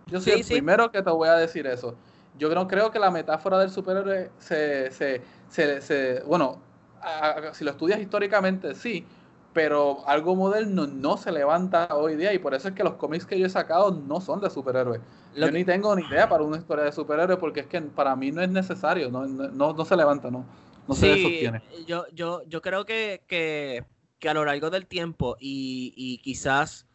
Yo 0.06 0.20
soy 0.20 0.34
Sí, 0.34 0.40
el 0.40 0.44
sí. 0.44 0.54
primero 0.54 0.90
que 0.90 1.02
te 1.02 1.10
voy 1.10 1.28
a 1.28 1.34
decir 1.36 1.66
eso. 1.66 1.96
Yo 2.34 2.48
no 2.54 2.66
creo 2.68 2.90
que 2.90 2.98
la 2.98 3.10
metáfora 3.10 3.58
del 3.58 3.70
superhéroe 3.70 4.30
se, 4.38 4.90
se, 4.90 5.22
se, 5.48 5.80
se- 5.80 6.22
bueno, 6.26 6.58
a- 7.02 7.30
a- 7.50 7.54
si 7.54 7.64
lo 7.64 7.70
estudias 7.72 8.00
históricamente, 8.00 8.74
sí, 8.74 9.06
pero 9.52 10.06
algo 10.08 10.34
moderno 10.34 10.86
no 10.86 11.16
se 11.16 11.30
levanta 11.30 11.88
hoy 11.92 12.16
día 12.16 12.32
y 12.32 12.38
por 12.38 12.54
eso 12.54 12.68
es 12.68 12.74
que 12.74 12.82
los 12.84 12.94
cómics 12.94 13.24
que 13.26 13.38
yo 13.38 13.46
he 13.46 13.50
sacado 13.50 13.92
no 13.92 14.20
son 14.20 14.40
de 14.40 14.50
superhéroes. 14.50 15.00
Lo 15.34 15.46
yo 15.46 15.52
que- 15.52 15.58
ni 15.58 15.64
tengo 15.64 15.94
ni 15.94 16.02
idea 16.02 16.28
para 16.28 16.42
una 16.44 16.56
historia 16.58 16.84
de 16.84 16.92
superhéroes 16.92 17.38
porque 17.38 17.60
es 17.60 17.66
que 17.66 17.80
para 17.82 18.16
mí 18.16 18.32
no 18.32 18.42
es 18.42 18.48
necesario, 18.50 19.10
no, 19.10 19.26
no, 19.26 19.72
no- 19.72 19.84
se 19.84 19.96
levanta, 19.96 20.30
no, 20.30 20.44
no 20.88 20.96
se 20.96 21.06
Sí, 21.06 21.18
sostiene. 21.18 21.60
Yo, 21.86 22.06
yo, 22.12 22.42
yo 22.46 22.60
creo 22.62 22.84
que, 22.84 23.24
que, 23.26 23.84
que 24.18 24.28
a 24.28 24.34
lo 24.34 24.44
largo 24.44 24.70
del 24.70 24.86
tiempo 24.86 25.36
y, 25.40 25.92
y 25.96 26.18
quizás 26.18 26.86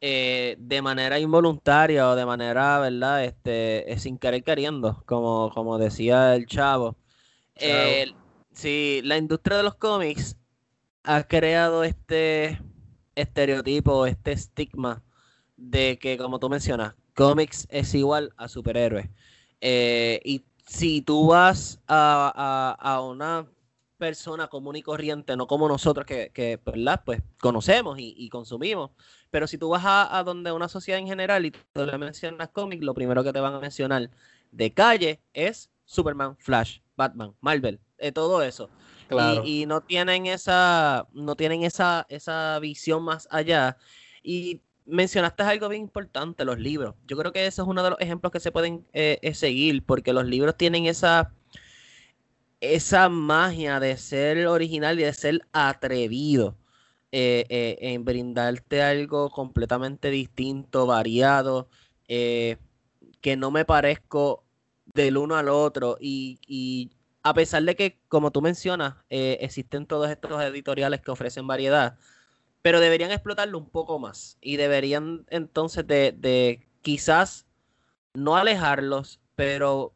eh, 0.00 0.56
de 0.58 0.82
manera 0.82 1.18
involuntaria 1.20 2.08
o 2.10 2.16
de 2.16 2.26
manera, 2.26 2.80
¿verdad? 2.80 3.24
Este, 3.24 3.92
eh, 3.92 3.98
sin 3.98 4.18
querer 4.18 4.44
queriendo, 4.44 5.02
como, 5.06 5.50
como 5.54 5.78
decía 5.78 6.34
el 6.36 6.46
chavo. 6.46 6.96
Eh, 7.56 8.12
sí, 8.52 9.00
la 9.04 9.16
industria 9.16 9.58
de 9.58 9.62
los 9.62 9.74
cómics 9.74 10.36
ha 11.02 11.24
creado 11.24 11.84
este 11.84 12.60
estereotipo, 13.14 14.06
este 14.06 14.32
estigma 14.32 15.02
de 15.56 15.98
que, 15.98 16.16
como 16.16 16.38
tú 16.38 16.48
mencionas, 16.48 16.94
cómics 17.14 17.66
es 17.70 17.94
igual 17.94 18.32
a 18.36 18.48
superhéroes. 18.48 19.08
Eh, 19.60 20.20
y 20.24 20.44
si 20.66 21.02
tú 21.02 21.28
vas 21.28 21.80
a, 21.86 23.00
una 23.06 23.46
persona 23.98 24.48
común 24.48 24.76
y 24.76 24.82
corriente, 24.82 25.36
no 25.36 25.46
como 25.46 25.68
nosotros 25.68 26.06
que. 26.06 26.60
Pues 27.04 27.22
conocemos 27.40 27.98
y, 27.98 28.14
y 28.16 28.28
consumimos, 28.28 28.90
pero 29.30 29.46
si 29.46 29.58
tú 29.58 29.68
vas 29.68 29.84
a, 29.84 30.18
a 30.18 30.24
donde 30.24 30.52
una 30.52 30.68
sociedad 30.68 31.00
en 31.00 31.06
general 31.06 31.46
y 31.46 31.50
tú 31.50 31.60
le 31.86 31.98
mencionas 31.98 32.48
cómics, 32.48 32.84
lo 32.84 32.94
primero 32.94 33.22
que 33.22 33.32
te 33.32 33.40
van 33.40 33.54
a 33.54 33.60
mencionar 33.60 34.10
de 34.50 34.72
calle 34.72 35.20
es 35.32 35.70
Superman, 35.84 36.36
Flash, 36.38 36.78
Batman, 36.96 37.34
Marvel, 37.40 37.80
eh, 37.98 38.12
todo 38.12 38.42
eso. 38.42 38.70
Claro. 39.08 39.42
Y, 39.44 39.62
y 39.62 39.66
no 39.66 39.80
tienen 39.82 40.26
esa, 40.26 41.06
no 41.12 41.36
tienen 41.36 41.62
esa, 41.62 42.06
esa 42.08 42.58
visión 42.60 43.02
más 43.02 43.28
allá. 43.30 43.76
Y 44.22 44.60
mencionaste 44.86 45.42
algo 45.42 45.68
bien 45.68 45.82
importante, 45.82 46.44
los 46.44 46.58
libros. 46.58 46.94
Yo 47.06 47.16
creo 47.16 47.32
que 47.32 47.46
ese 47.46 47.62
es 47.62 47.68
uno 47.68 47.82
de 47.82 47.90
los 47.90 48.00
ejemplos 48.00 48.32
que 48.32 48.40
se 48.40 48.52
pueden 48.52 48.86
eh, 48.92 49.18
eh, 49.22 49.34
seguir, 49.34 49.82
porque 49.84 50.12
los 50.12 50.24
libros 50.26 50.56
tienen 50.56 50.86
esa, 50.86 51.32
esa 52.60 53.08
magia 53.08 53.80
de 53.80 53.96
ser 53.96 54.46
original 54.46 54.98
y 55.00 55.04
de 55.04 55.12
ser 55.12 55.40
atrevido. 55.52 56.56
eh, 57.16 57.46
eh, 57.48 57.78
en 57.80 58.04
brindarte 58.04 58.82
algo 58.82 59.30
completamente 59.30 60.10
distinto, 60.10 60.84
variado, 60.84 61.68
que 62.08 63.36
no 63.38 63.52
me 63.52 63.64
parezco 63.64 64.43
del 64.86 65.16
uno 65.16 65.36
al 65.36 65.48
otro. 65.48 65.96
Y, 66.00 66.38
y 66.46 66.92
a 67.22 67.34
pesar 67.34 67.62
de 67.62 67.76
que, 67.76 68.00
como 68.08 68.30
tú 68.30 68.42
mencionas, 68.42 68.96
eh, 69.10 69.38
existen 69.40 69.86
todos 69.86 70.10
estos 70.10 70.42
editoriales 70.42 71.00
que 71.00 71.10
ofrecen 71.10 71.46
variedad, 71.46 71.98
pero 72.62 72.80
deberían 72.80 73.10
explotarlo 73.10 73.58
un 73.58 73.68
poco 73.70 73.98
más 73.98 74.38
y 74.40 74.56
deberían 74.56 75.26
entonces 75.30 75.86
de, 75.86 76.12
de 76.12 76.66
quizás 76.82 77.46
no 78.14 78.36
alejarlos, 78.36 79.20
pero 79.34 79.94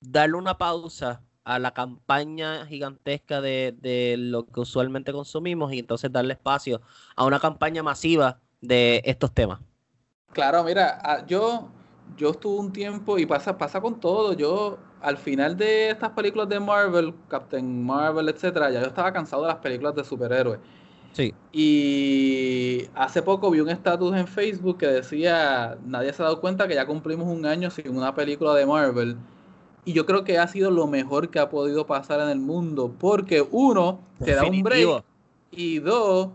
darle 0.00 0.36
una 0.36 0.58
pausa 0.58 1.22
a 1.44 1.58
la 1.58 1.72
campaña 1.72 2.66
gigantesca 2.66 3.40
de, 3.40 3.74
de 3.80 4.16
lo 4.18 4.46
que 4.46 4.60
usualmente 4.60 5.12
consumimos 5.12 5.72
y 5.72 5.78
entonces 5.78 6.12
darle 6.12 6.34
espacio 6.34 6.80
a 7.16 7.24
una 7.24 7.40
campaña 7.40 7.82
masiva 7.82 8.40
de 8.60 9.02
estos 9.04 9.32
temas. 9.32 9.60
Claro, 10.32 10.62
mira, 10.62 11.00
ah, 11.02 11.26
yo, 11.26 11.70
yo 12.16 12.30
estuve 12.30 12.58
un 12.58 12.72
tiempo 12.72 13.18
y 13.18 13.26
pasa, 13.26 13.56
pasa 13.56 13.80
con 13.80 14.00
todo. 14.00 14.32
Yo, 14.32 14.78
al 15.00 15.16
final 15.16 15.56
de 15.56 15.90
estas 15.90 16.10
películas 16.10 16.48
de 16.48 16.60
Marvel, 16.60 17.14
Captain 17.28 17.84
Marvel, 17.84 18.28
etcétera, 18.28 18.70
ya 18.70 18.80
yo 18.80 18.86
estaba 18.86 19.12
cansado 19.12 19.42
de 19.42 19.48
las 19.48 19.58
películas 19.58 19.94
de 19.94 20.04
superhéroes. 20.04 20.60
Sí. 21.12 21.34
Y 21.52 22.86
hace 22.94 23.22
poco 23.22 23.50
vi 23.50 23.60
un 23.60 23.68
estatus 23.68 24.14
en 24.16 24.28
Facebook 24.28 24.78
que 24.78 24.86
decía, 24.86 25.76
nadie 25.84 26.12
se 26.12 26.22
ha 26.22 26.26
dado 26.26 26.40
cuenta 26.40 26.68
que 26.68 26.74
ya 26.74 26.86
cumplimos 26.86 27.26
un 27.26 27.44
año 27.46 27.70
sin 27.70 27.96
una 27.96 28.14
película 28.14 28.54
de 28.54 28.66
Marvel. 28.66 29.16
Y 29.84 29.92
yo 29.92 30.06
creo 30.06 30.24
que 30.24 30.38
ha 30.38 30.46
sido 30.46 30.70
lo 30.70 30.86
mejor 30.86 31.30
que 31.30 31.38
ha 31.38 31.48
podido 31.48 31.86
pasar 31.86 32.20
en 32.20 32.28
el 32.28 32.38
mundo. 32.38 32.94
Porque 32.98 33.44
uno, 33.50 34.00
te 34.22 34.34
da 34.34 34.44
un 34.44 34.62
break. 34.62 35.02
Y 35.50 35.80
dos, 35.80 36.28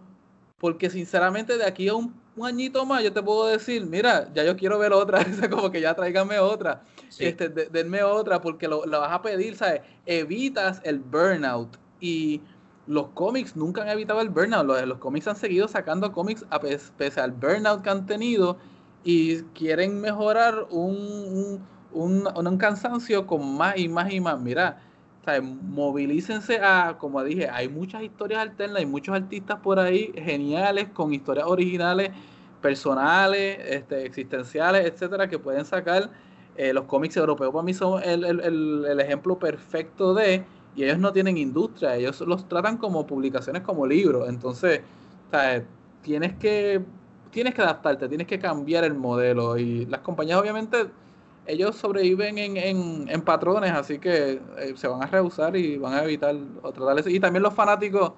porque 0.60 0.90
sinceramente 0.90 1.58
de 1.58 1.66
aquí 1.66 1.88
a 1.88 1.94
un, 1.94 2.14
un 2.36 2.46
añito 2.46 2.86
más 2.86 3.04
yo 3.04 3.14
te 3.14 3.24
puedo 3.24 3.48
decir, 3.48 3.86
mira, 3.86 4.32
ya 4.34 4.44
yo 4.44 4.56
quiero 4.56 4.78
ver 4.78 4.94
otra, 4.94 5.20
como 5.50 5.72
que 5.72 5.82
ya 5.82 5.94
tráigame 5.96 6.40
otra, 6.40 6.84
Sí. 7.10 7.26
este, 7.26 7.50
de- 7.50 7.68
denme 7.68 8.04
otra, 8.04 8.42
porque 8.42 8.68
lo, 8.68 8.86
lo 8.86 9.00
vas 9.00 9.12
a 9.12 9.22
pedir, 9.22 9.56
¿sabes? 9.56 9.82
Evitas 10.06 10.82
el 10.84 11.00
burnout. 11.00 11.78
Y 12.00 12.42
los 12.88 13.08
cómics 13.10 13.56
nunca 13.56 13.82
han 13.84 13.90
evitado 13.90 14.20
el 14.22 14.30
burnout, 14.30 14.66
los, 14.66 14.86
los 14.86 14.98
cómics 14.98 15.28
han 15.28 15.36
seguido 15.38 15.68
sacando 15.68 16.12
cómics 16.12 16.46
a 16.50 16.60
pes- 16.60 16.92
pese 16.98 17.22
al 17.22 17.32
burnout 17.32 17.82
que 17.82 17.90
han 17.90 18.06
tenido 18.06 18.58
y 19.04 19.38
quieren 19.54 20.02
mejorar 20.02 20.68
un, 20.72 21.68
un, 21.92 22.28
un- 22.28 22.48
un 22.48 22.58
cansancio 22.58 23.26
con 23.28 23.56
más 23.56 23.78
y 23.78 23.88
más 23.88 24.12
y 24.12 24.20
más. 24.20 24.40
Mira, 24.42 24.82
¿sabes? 25.26 25.44
movilícense 25.44 26.60
a, 26.62 26.98
como 27.00 27.24
dije, 27.24 27.50
hay 27.50 27.70
muchas 27.70 28.04
historias 28.04 28.42
alternas, 28.42 28.80
hay 28.80 28.86
muchos 28.86 29.16
artistas 29.16 29.60
por 29.62 29.80
ahí 29.80 30.14
geniales, 30.16 30.90
con 30.92 31.14
historias 31.14 31.48
originales, 31.48 32.12
personales, 32.62 33.58
este, 33.66 34.06
existenciales, 34.06 34.86
etcétera, 34.86 35.28
que 35.30 35.40
pueden 35.40 35.66
sacar. 35.66 36.12
Eh, 36.56 36.74
los 36.74 36.86
cómics 36.86 37.18
europeos 37.18 37.52
para 37.52 37.64
mí 37.64 37.74
son 37.74 38.02
el, 38.04 38.24
el- 38.24 38.40
el- 38.42 38.86
el 38.90 39.00
ejemplo 39.02 39.38
perfecto 39.40 40.14
de, 40.14 40.48
y 40.74 40.84
ellos 40.84 41.00
no 41.00 41.12
tienen 41.12 41.38
industria, 41.38 41.96
ellos 41.96 42.22
los 42.22 42.48
tratan 42.48 42.78
como 42.78 43.06
publicaciones, 43.06 43.62
como 43.64 43.86
libros. 43.88 44.30
Entonces, 44.30 44.82
¿sabes? 45.32 45.64
tienes 46.02 46.36
que 46.38 46.86
tienes 47.30 47.54
que 47.54 47.62
adaptarte, 47.62 48.08
tienes 48.08 48.28
que 48.28 48.40
cambiar 48.40 48.84
el 48.86 48.94
modelo. 48.94 49.58
Y 49.58 49.86
las 49.88 50.02
compañías, 50.02 50.40
obviamente, 50.40 50.94
ellos 51.48 51.76
sobreviven 51.76 52.38
en, 52.38 52.58
en- 52.58 53.08
en 53.10 53.22
patrones, 53.22 53.72
así 53.72 54.00
que 54.00 54.42
eh, 54.58 54.74
se 54.76 54.88
van 54.88 55.04
a 55.04 55.08
rehusar 55.08 55.56
y 55.56 55.78
van 55.78 55.94
a 55.94 56.04
evitar 56.04 56.36
o 56.62 56.72
tratar 56.72 57.00
eso. 57.00 57.10
Y 57.10 57.20
también 57.20 57.44
los 57.44 57.54
fanáticos 57.54 58.14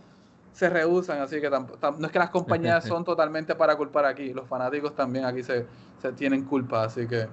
se 0.53 0.69
rehusan, 0.69 1.19
así 1.21 1.39
que 1.41 1.49
tam- 1.51 1.97
no 1.99 2.07
es 2.07 2.11
que 2.11 2.19
las 2.19 2.29
compañías 2.31 2.85
son 2.87 3.03
totalmente 3.05 3.55
para 3.55 3.75
culpar 3.77 4.05
aquí, 4.05 4.33
los 4.33 4.47
fanáticos 4.47 4.95
también 4.95 5.25
aquí 5.25 5.43
se, 5.43 5.65
se 6.01 6.11
tienen 6.13 6.43
culpa, 6.45 6.83
así 6.85 7.07
que 7.07 7.27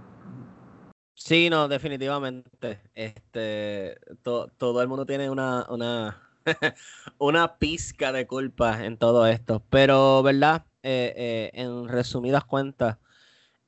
Sí, 1.14 1.48
no, 1.48 1.68
definitivamente. 1.68 2.80
Este, 2.94 3.96
to- 4.22 4.48
todo 4.58 4.82
el 4.82 4.88
mundo 4.88 5.06
tiene 5.06 5.30
una, 5.30 5.64
una, 5.70 6.20
una 7.18 7.56
pizca 7.58 8.12
de 8.12 8.26
culpa 8.26 8.84
en 8.84 8.98
todo 8.98 9.26
esto. 9.26 9.64
Pero, 9.70 10.22
¿verdad? 10.22 10.66
eh, 10.82 11.14
eh, 11.16 11.50
en 11.54 11.88
resumidas 11.88 12.44
cuentas, 12.44 12.98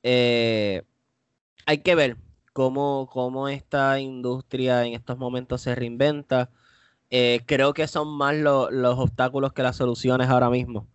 eh, 0.03 0.85
hay 1.67 1.79
que 1.79 1.95
ver 1.95 2.17
cómo, 2.53 3.09
cómo 3.13 3.49
esta 3.49 3.99
industria 4.01 4.85
en 4.85 4.95
estos 4.95 5.19
momentos 5.19 5.61
se 5.63 5.75
reinventa. 5.75 6.51
Eh, 7.11 7.43
creo 7.47 7.75
que 7.75 7.87
son 7.89 8.09
más 8.17 8.35
lo- 8.37 8.71
los 8.71 8.99
obstáculos 8.99 9.53
que 9.53 9.63
las 9.63 9.77
soluciones 9.77 10.29
ahora 10.29 10.51
mismo. 10.51 10.87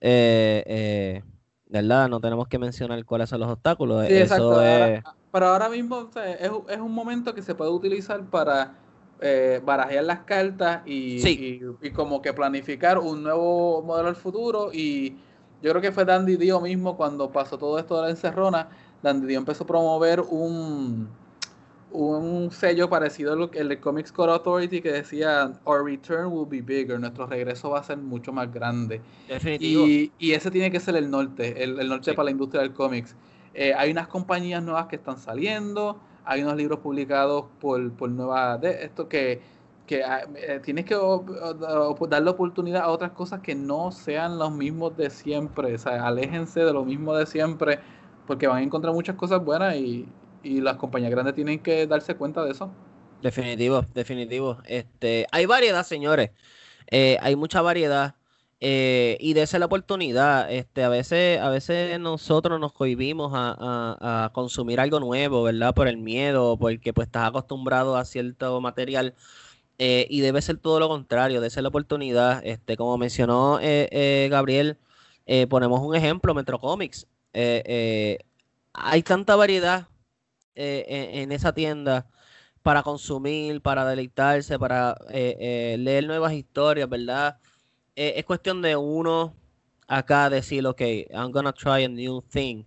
Eh, 0.00 0.62
eh, 0.66 1.22
¿Verdad? 1.66 2.08
No 2.08 2.20
tenemos 2.20 2.46
que 2.48 2.58
mencionar 2.58 3.04
cuáles 3.04 3.30
son 3.30 3.40
los 3.40 3.50
obstáculos. 3.50 4.06
Sí, 4.06 4.12
Eso 4.12 4.22
exacto. 4.24 4.50
Ahora- 4.52 4.94
es- 4.96 5.04
pero 5.32 5.46
ahora 5.48 5.68
mismo 5.68 5.96
o 5.96 6.12
sea, 6.12 6.30
es, 6.32 6.50
es 6.68 6.78
un 6.78 6.92
momento 6.92 7.34
que 7.34 7.42
se 7.42 7.54
puede 7.54 7.70
utilizar 7.70 8.22
para 8.30 8.74
eh, 9.20 9.60
barajear 9.64 10.04
las 10.04 10.20
cartas 10.20 10.82
y, 10.86 11.20
Sí. 11.20 11.60
y- 11.82 11.86
y 11.86 11.90
como 11.92 12.20
que 12.20 12.32
planificar 12.32 12.98
un 12.98 13.22
nuevo 13.22 13.82
modelo 13.82 14.06
del 14.08 14.16
futuro. 14.16 14.70
Y 14.72 15.16
yo 15.62 15.70
creo 15.70 15.80
que 15.80 15.92
fue 15.92 16.04
Dandy 16.04 16.36
Dio 16.36 16.60
mismo 16.60 16.96
cuando 16.96 17.30
pasó 17.30 17.56
todo 17.56 17.78
esto 17.78 17.96
de 17.96 18.02
la 18.02 18.10
encerrona. 18.10 18.68
Dandy 19.04 19.28
Dio 19.28 19.38
empezó 19.38 19.62
a 19.62 19.66
promover 19.68 20.20
un, 20.20 21.08
un 21.92 22.50
sello 22.50 22.88
parecido 22.90 23.34
al 23.34 23.50
el 23.54 23.68
de 23.68 23.78
Comics 23.78 24.10
Code 24.10 24.32
Authority 24.32 24.80
que 24.80 24.90
decía 24.90 25.52
Our 25.64 25.84
return 25.84 26.26
will 26.32 26.48
be 26.48 26.60
bigger, 26.60 26.98
nuestro 26.98 27.26
regreso 27.26 27.70
va 27.70 27.78
a 27.80 27.84
ser 27.84 27.98
mucho 27.98 28.32
más 28.32 28.52
grande. 28.52 29.00
definitivo. 29.28 29.86
Y, 29.86 30.10
y 30.18 30.32
ese 30.32 30.50
tiene 30.50 30.70
que 30.72 30.80
ser 30.80 30.96
el 30.96 31.08
norte, 31.10 31.62
el, 31.62 31.78
el 31.78 31.88
norte 31.88 32.10
Sí. 32.10 32.16
para 32.16 32.24
la 32.24 32.30
industria 32.32 32.62
del 32.62 32.72
cómics. 32.72 33.14
Eh, 33.54 33.72
hay 33.76 33.92
unas 33.92 34.08
compañías 34.08 34.60
nuevas 34.62 34.86
que 34.86 34.96
están 34.96 35.18
saliendo, 35.18 36.00
hay 36.24 36.42
unos 36.42 36.56
libros 36.56 36.80
publicados 36.80 37.44
por, 37.60 37.92
por 37.92 38.10
nuevas 38.10 38.60
de 38.60 38.84
esto 38.84 39.08
que, 39.08 39.40
que 39.86 40.02
ah, 40.02 40.26
eh, 40.34 40.60
tienes 40.64 40.86
que 40.86 40.96
o- 40.96 41.24
o 41.24 42.06
darle 42.08 42.30
oportunidad 42.30 42.82
a 42.82 42.88
otras 42.88 43.12
cosas 43.12 43.40
que 43.40 43.54
no 43.54 43.92
sean 43.92 44.38
los 44.38 44.50
mismos 44.50 44.96
de 44.96 45.10
siempre. 45.10 45.74
O 45.74 45.78
sea, 45.78 46.04
aléjense 46.06 46.60
de 46.64 46.72
lo 46.72 46.84
mismo 46.84 47.14
de 47.14 47.26
siempre, 47.26 47.78
porque 48.26 48.46
van 48.46 48.58
a 48.58 48.62
encontrar 48.62 48.94
muchas 48.94 49.16
cosas 49.16 49.44
buenas 49.44 49.76
y, 49.76 50.16
y 50.42 50.60
las 50.60 50.76
compañías 50.76 51.10
grandes 51.10 51.34
tienen 51.34 51.62
que 51.62 51.86
darse 51.86 52.16
cuenta 52.16 52.44
de 52.44 52.52
eso. 52.52 52.70
Definitivo, 53.20 53.82
definitivo. 53.94 54.58
Este, 54.66 55.26
hay 55.32 55.46
variedad, 55.46 55.84
señores. 55.86 56.32
Eh, 56.90 57.18
hay 57.22 57.36
mucha 57.36 57.62
variedad. 57.62 58.16
eh, 58.60 59.18
y 59.20 59.34
dése 59.34 59.58
la 59.58 59.66
oportunidad. 59.66 60.50
Este, 60.52 60.84
a 60.84 60.88
veces, 60.90 61.40
a 61.40 61.50
veces 61.50 62.00
nosotros 62.00 62.60
nos 62.60 62.72
cohibimos 62.74 63.32
a, 63.34 64.24
a- 64.26 64.32
consumir 64.34 64.80
algo 64.80 65.00
nuevo, 65.00 65.42
¿verdad? 65.44 65.74
Por 65.74 65.88
el 65.88 65.98
miedo, 65.98 66.58
porque 66.58 66.92
pues 66.94 67.08
estás 67.08 67.28
acostumbrado 67.28 67.96
a 67.96 68.04
cierto 68.06 68.60
material. 68.62 69.14
eh, 69.78 70.06
y 70.10 70.20
debe 70.22 70.42
ser 70.42 70.58
todo 70.58 70.80
lo 70.80 70.88
contrario, 70.88 71.40
dése 71.40 71.62
la 71.62 71.68
oportunidad. 71.70 72.42
Este, 72.46 72.76
como 72.76 72.98
mencionó 72.98 73.58
eh, 73.62 74.28
Gabriel, 74.30 74.78
ponemos 75.50 75.80
un 75.80 75.94
ejemplo, 75.96 76.34
Metro 76.34 76.58
Comics. 76.60 77.06
Eh, 77.34 77.62
eh, 77.66 78.18
hay 78.72 79.02
tanta 79.02 79.36
variedad 79.36 79.88
eh, 80.54 80.84
en- 80.88 81.22
en 81.22 81.32
esa 81.32 81.52
tienda 81.52 82.06
para 82.62 82.82
consumir, 82.82 83.60
para 83.60 83.84
deleitarse, 83.86 84.58
para 84.58 84.96
leer 85.10 86.06
nuevas 86.06 86.32
historias, 86.32 86.88
¿verdad? 86.88 87.38
Es 87.96 88.24
cuestión 88.24 88.62
de 88.62 88.76
uno 88.76 89.34
acá 89.88 90.30
decir, 90.30 90.66
ok, 90.66 90.80
I'm 91.10 91.30
gonna 91.32 91.52
try 91.52 91.84
a 91.84 91.88
new 91.88 92.22
thing. 92.22 92.64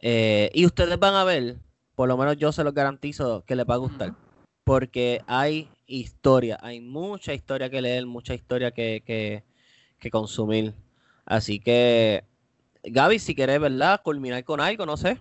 Y 0.00 0.64
ustedes 0.66 0.98
van 0.98 1.14
a 1.14 1.24
ver, 1.24 1.56
por 1.94 2.08
lo 2.08 2.16
menos 2.16 2.36
yo 2.38 2.52
se 2.52 2.64
los 2.64 2.72
garantizo 2.74 3.44
que 3.44 3.56
les 3.56 3.66
va 3.66 3.74
a 3.74 3.78
gustar, 3.78 4.14
porque 4.64 5.22
hay 5.26 5.68
historia, 5.86 6.58
hay 6.62 6.80
mucha 6.80 7.34
historia 7.34 7.68
que 7.70 7.82
leer, 7.82 8.06
mucha 8.06 8.34
historia 8.34 8.70
que, 8.72 9.02
que, 9.06 9.44
que 9.98 10.10
consumir. 10.10 10.74
Así 11.26 11.60
que, 11.60 12.24
Gaby, 12.90 13.18
si 13.18 13.34
quieres, 13.34 13.60
¿verdad? 13.60 14.00
Culminar 14.02 14.44
con 14.44 14.60
algo, 14.60 14.86
no 14.86 14.96
sé. 14.96 15.18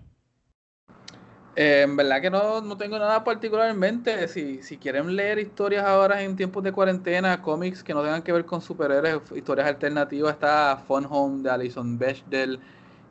Eh, 1.55 1.83
en 1.83 1.95
verdad 1.95 2.21
que 2.21 2.29
no, 2.29 2.61
no 2.61 2.77
tengo 2.77 2.99
nada 2.99 3.23
particularmente. 3.23 4.27
Si, 4.27 4.61
si 4.61 4.77
quieren 4.77 5.15
leer 5.15 5.39
historias 5.39 5.85
ahora 5.85 6.21
en 6.21 6.35
tiempos 6.35 6.63
de 6.63 6.71
cuarentena, 6.71 7.41
cómics 7.41 7.83
que 7.83 7.93
no 7.93 8.03
tengan 8.03 8.21
que 8.21 8.31
ver 8.33 8.45
con 8.45 8.61
superhéroes, 8.61 9.21
historias 9.35 9.67
alternativas, 9.67 10.33
está 10.33 10.83
Fun 10.87 11.07
Home 11.09 11.43
de 11.43 11.49
Alison 11.49 11.97
Bechdel, 11.97 12.59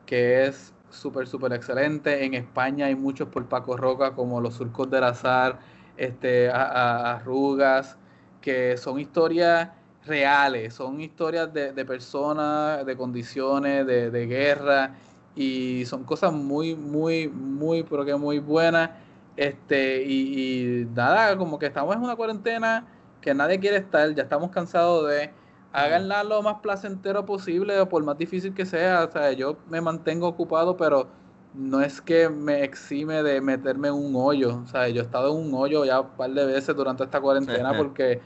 que 0.04 0.44
es 0.46 0.72
súper, 0.90 1.26
súper 1.26 1.52
excelente. 1.54 2.24
En 2.24 2.34
España 2.34 2.86
hay 2.86 2.94
muchos 2.94 3.28
por 3.28 3.46
Paco 3.46 3.76
Roca, 3.76 4.12
como 4.12 4.40
Los 4.40 4.54
Surcos 4.54 4.90
del 4.90 5.04
Azar, 5.04 5.58
este, 5.96 6.50
Arrugas, 6.50 7.96
que 8.42 8.76
son 8.76 9.00
historias 9.00 9.70
reales, 10.06 10.74
son 10.74 11.00
historias 11.00 11.52
de, 11.52 11.72
de 11.72 11.84
personas, 11.84 12.84
de 12.86 12.96
condiciones, 12.96 13.86
de, 13.86 14.10
de 14.10 14.26
guerra 14.26 14.94
y 15.34 15.84
son 15.86 16.04
cosas 16.04 16.32
muy, 16.32 16.74
muy, 16.74 17.28
muy, 17.28 17.82
pero 17.82 18.04
que 18.04 18.14
muy 18.16 18.38
buenas. 18.38 18.90
Este, 19.36 20.04
y, 20.04 20.82
y 20.82 20.84
nada, 20.86 21.36
como 21.36 21.58
que 21.58 21.66
estamos 21.66 21.96
en 21.96 22.02
una 22.02 22.16
cuarentena 22.16 22.86
que 23.20 23.34
nadie 23.34 23.58
quiere 23.58 23.78
estar, 23.78 24.14
ya 24.14 24.24
estamos 24.24 24.50
cansados 24.50 25.08
de 25.08 25.32
háganla 25.72 26.22
lo 26.24 26.40
más 26.42 26.60
placentero 26.60 27.26
posible, 27.26 27.84
por 27.86 28.04
más 28.04 28.16
difícil 28.16 28.54
que 28.54 28.64
sea. 28.64 29.04
O 29.04 29.10
sea, 29.10 29.32
yo 29.32 29.58
me 29.68 29.80
mantengo 29.80 30.28
ocupado, 30.28 30.76
pero 30.76 31.08
no 31.52 31.80
es 31.80 32.00
que 32.00 32.28
me 32.28 32.62
exime 32.64 33.22
de 33.22 33.40
meterme 33.40 33.88
en 33.88 33.94
un 33.94 34.14
hoyo. 34.16 34.60
O 34.62 34.66
sea, 34.66 34.88
yo 34.88 35.02
he 35.02 35.04
estado 35.04 35.30
en 35.32 35.46
un 35.48 35.54
hoyo 35.54 35.84
ya 35.84 36.00
un 36.00 36.16
par 36.16 36.30
de 36.30 36.46
veces 36.46 36.76
durante 36.76 37.04
esta 37.04 37.20
cuarentena 37.20 37.74
porque 37.74 38.20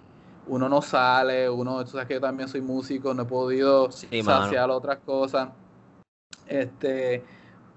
uno 0.49 0.69
no 0.69 0.83
sale, 0.83 1.49
uno, 1.49 1.85
tú 1.85 1.93
sabes 1.93 2.07
que 2.09 2.15
yo 2.15 2.21
también 2.21 2.49
soy 2.49 2.61
músico, 2.61 3.15
no 3.15 3.23
he 3.23 3.27
podido 3.27 3.91
Sí, 3.93 4.23
mano. 4.23 4.45
saciar 4.45 4.71
otras 4.71 4.99
cosas. 4.99 5.49
Este, 6.47 7.23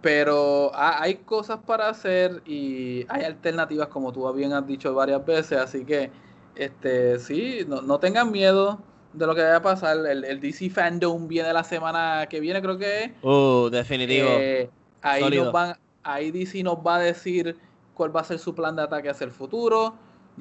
pero 0.02 0.72
ha- 0.74 1.02
hay 1.02 1.16
cosas 1.16 1.60
para 1.66 1.90
hacer 1.90 2.42
y 2.46 3.06
hay 3.10 3.24
alternativas, 3.24 3.88
como 3.90 4.12
tú 4.12 4.32
bien 4.34 4.54
has 4.54 4.66
dicho 4.66 4.94
varias 4.94 5.24
veces, 5.26 5.60
así 5.60 5.86
que 5.86 6.12
este, 6.56 7.20
sí, 7.20 7.60
no, 7.68 7.82
no 7.82 8.00
tengan 8.00 8.32
miedo 8.32 8.80
de 9.14 9.28
lo 9.28 9.36
que 9.36 9.42
vaya 9.42 9.58
a 9.58 9.62
pasar. 9.62 9.98
El, 10.06 10.24
el 10.24 10.40
DC 10.40 10.70
Fandom 10.70 11.28
viene 11.28 11.52
la 11.54 11.64
semana 11.64 12.26
que 12.30 12.40
viene, 12.40 12.62
creo 12.62 12.78
que 12.78 13.04
es. 13.06 13.12
Uh, 13.22 13.70
definitivo. 13.70 14.28
Eh, 14.30 14.70
ahí, 15.02 15.30
nos 15.30 15.52
van, 15.52 15.78
ahí 16.04 16.32
DC 16.32 16.64
nos 16.64 16.78
va 16.78 16.96
a 16.96 17.00
decir 17.00 17.58
cuál 17.94 18.16
va 18.16 18.22
a 18.22 18.24
ser 18.24 18.40
su 18.40 18.56
plan 18.56 18.76
de 18.76 18.84
ataque 18.84 19.10
hacia 19.10 19.26
el 19.26 19.32
futuro. 19.32 19.94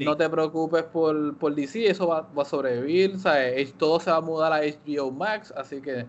No 0.04 0.16
te 0.16 0.28
preocupes 0.28 0.84
por, 0.84 1.36
por 1.36 1.54
DC, 1.54 1.86
eso 1.86 2.08
va, 2.08 2.22
va 2.36 2.42
a 2.42 2.46
sobrevivir. 2.46 3.16
Todo 3.78 4.00
se 4.00 4.10
va 4.10 4.16
a 4.16 4.20
mudar 4.20 4.52
a 4.52 4.60
HBO 4.60 5.10
Max, 5.10 5.52
así 5.56 5.80
que 5.80 6.06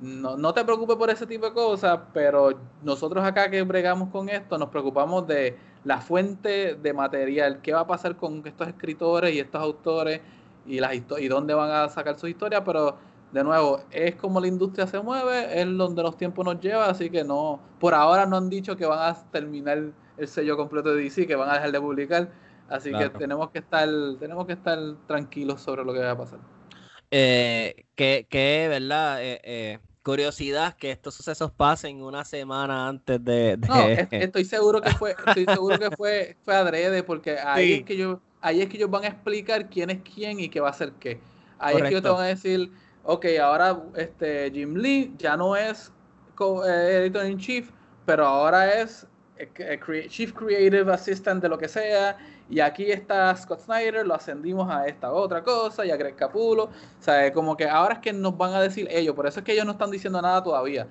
no, 0.00 0.36
no 0.36 0.54
te 0.54 0.64
preocupes 0.64 0.96
por 0.96 1.10
ese 1.10 1.26
tipo 1.26 1.46
de 1.46 1.52
cosas, 1.52 2.00
pero 2.12 2.50
nosotros 2.82 3.24
acá 3.24 3.50
que 3.50 3.62
bregamos 3.62 4.10
con 4.10 4.28
esto 4.28 4.56
nos 4.56 4.68
preocupamos 4.68 5.26
de 5.26 5.56
la 5.84 6.00
fuente 6.00 6.76
de 6.76 6.92
material, 6.92 7.60
qué 7.62 7.72
va 7.72 7.80
a 7.80 7.86
pasar 7.86 8.16
con 8.16 8.42
estos 8.46 8.68
escritores 8.68 9.34
y 9.34 9.40
estos 9.40 9.60
autores 9.60 10.20
y, 10.66 10.80
las 10.80 10.94
y 10.94 11.28
dónde 11.28 11.54
van 11.54 11.70
a 11.70 11.88
sacar 11.88 12.18
sus 12.18 12.30
historias, 12.30 12.62
pero 12.64 12.96
de 13.32 13.44
nuevo, 13.44 13.80
es 13.90 14.14
como 14.14 14.40
la 14.40 14.46
industria 14.46 14.86
se 14.86 15.00
mueve, 15.00 15.60
es 15.60 15.66
donde 15.76 16.02
los 16.02 16.16
tiempos 16.16 16.44
nos 16.44 16.60
llevan, 16.60 16.90
así 16.90 17.10
que 17.10 17.24
no, 17.24 17.60
por 17.78 17.94
ahora 17.94 18.24
no 18.26 18.36
han 18.36 18.48
dicho 18.48 18.76
que 18.76 18.86
van 18.86 18.98
a 18.98 19.14
terminar 19.30 19.92
el 20.16 20.28
sello 20.28 20.56
completo 20.56 20.94
de 20.94 21.02
DC, 21.02 21.26
que 21.26 21.36
van 21.36 21.50
a 21.50 21.54
dejar 21.54 21.72
de 21.72 21.80
publicar, 21.80 22.30
así 22.68 22.90
Claro. 22.90 23.12
que 23.12 23.18
tenemos 23.18 23.50
que 23.50 23.58
estar, 23.60 23.88
tenemos 24.18 24.46
que 24.46 24.52
estar 24.54 24.78
tranquilos 25.06 25.60
sobre 25.62 25.84
lo 25.84 25.92
que 25.92 26.00
va 26.00 26.10
a 26.12 26.18
pasar. 26.18 26.38
Eh, 27.10 27.86
que, 27.94 28.26
que, 28.28 28.66
¿verdad? 28.68 29.22
Eh, 29.22 29.40
eh, 29.44 29.78
curiosidad 30.02 30.76
que 30.76 30.90
estos 30.90 31.14
sucesos 31.14 31.52
pasen 31.52 32.02
una 32.02 32.24
semana 32.24 32.88
antes 32.88 33.22
de... 33.24 33.56
de- 33.56 33.68
No, 33.68 33.88
es- 33.88 34.08
estoy 34.10 34.44
seguro 34.44 34.82
que 34.82 34.92
fue, 34.92 35.12
estoy 35.12 35.46
seguro 35.46 35.78
que 35.78 35.90
fue, 35.90 36.36
fue 36.44 36.54
adrede, 36.54 37.02
porque 37.02 37.38
ahí 37.38 37.68
Sí. 37.68 37.74
es 37.74 37.84
que 37.84 37.96
yo, 37.96 38.20
ahí 38.40 38.60
es 38.60 38.68
que 38.68 38.76
ellos 38.76 38.90
van 38.90 39.04
a 39.04 39.08
explicar 39.08 39.68
quién 39.68 39.90
es 39.90 40.00
quién 40.02 40.40
y 40.40 40.48
qué 40.48 40.60
va 40.60 40.68
a 40.68 40.70
hacer 40.70 40.92
qué. 41.00 41.20
Ahí 41.58 41.76
es 41.76 41.82
que 41.82 41.88
ellos 41.88 42.02
te 42.02 42.08
van 42.08 42.22
a 42.22 42.26
decir, 42.26 42.70
ok, 43.02 43.26
ahora 43.42 43.82
este 43.96 44.50
Jim 44.52 44.74
Lee 44.76 45.14
ya 45.18 45.36
no 45.36 45.56
es 45.56 45.92
eh, 46.66 46.98
editor 47.02 47.26
in 47.26 47.38
chief, 47.38 47.70
pero 48.04 48.26
ahora 48.26 48.80
es 48.80 49.06
eh, 49.36 49.80
chief 50.08 50.32
creative 50.32 50.92
assistant 50.92 51.42
de 51.42 51.48
lo 51.48 51.58
que 51.58 51.68
sea. 51.68 52.16
Y 52.50 52.60
aquí 52.60 52.90
está 52.90 53.36
Scott 53.36 53.60
Snyder, 53.60 54.06
lo 54.06 54.14
ascendimos 54.14 54.70
a 54.70 54.86
esta 54.86 55.12
otra 55.12 55.42
cosa, 55.42 55.84
y 55.84 55.90
a 55.90 55.96
Greg 55.96 56.16
Capullo. 56.16 56.64
O 56.64 56.70
sea, 57.02 57.30
como 57.32 57.56
que 57.56 57.68
ahora 57.68 57.94
es 57.94 58.00
que 58.00 58.12
nos 58.12 58.36
van 58.36 58.54
a 58.54 58.60
decir 58.60 58.88
ellos, 58.90 59.14
por 59.14 59.26
eso 59.26 59.40
es 59.40 59.44
que 59.44 59.52
ellos 59.52 59.66
no 59.66 59.72
están 59.72 59.90
diciendo 59.90 60.20
nada 60.22 60.42
todavía. 60.42 60.86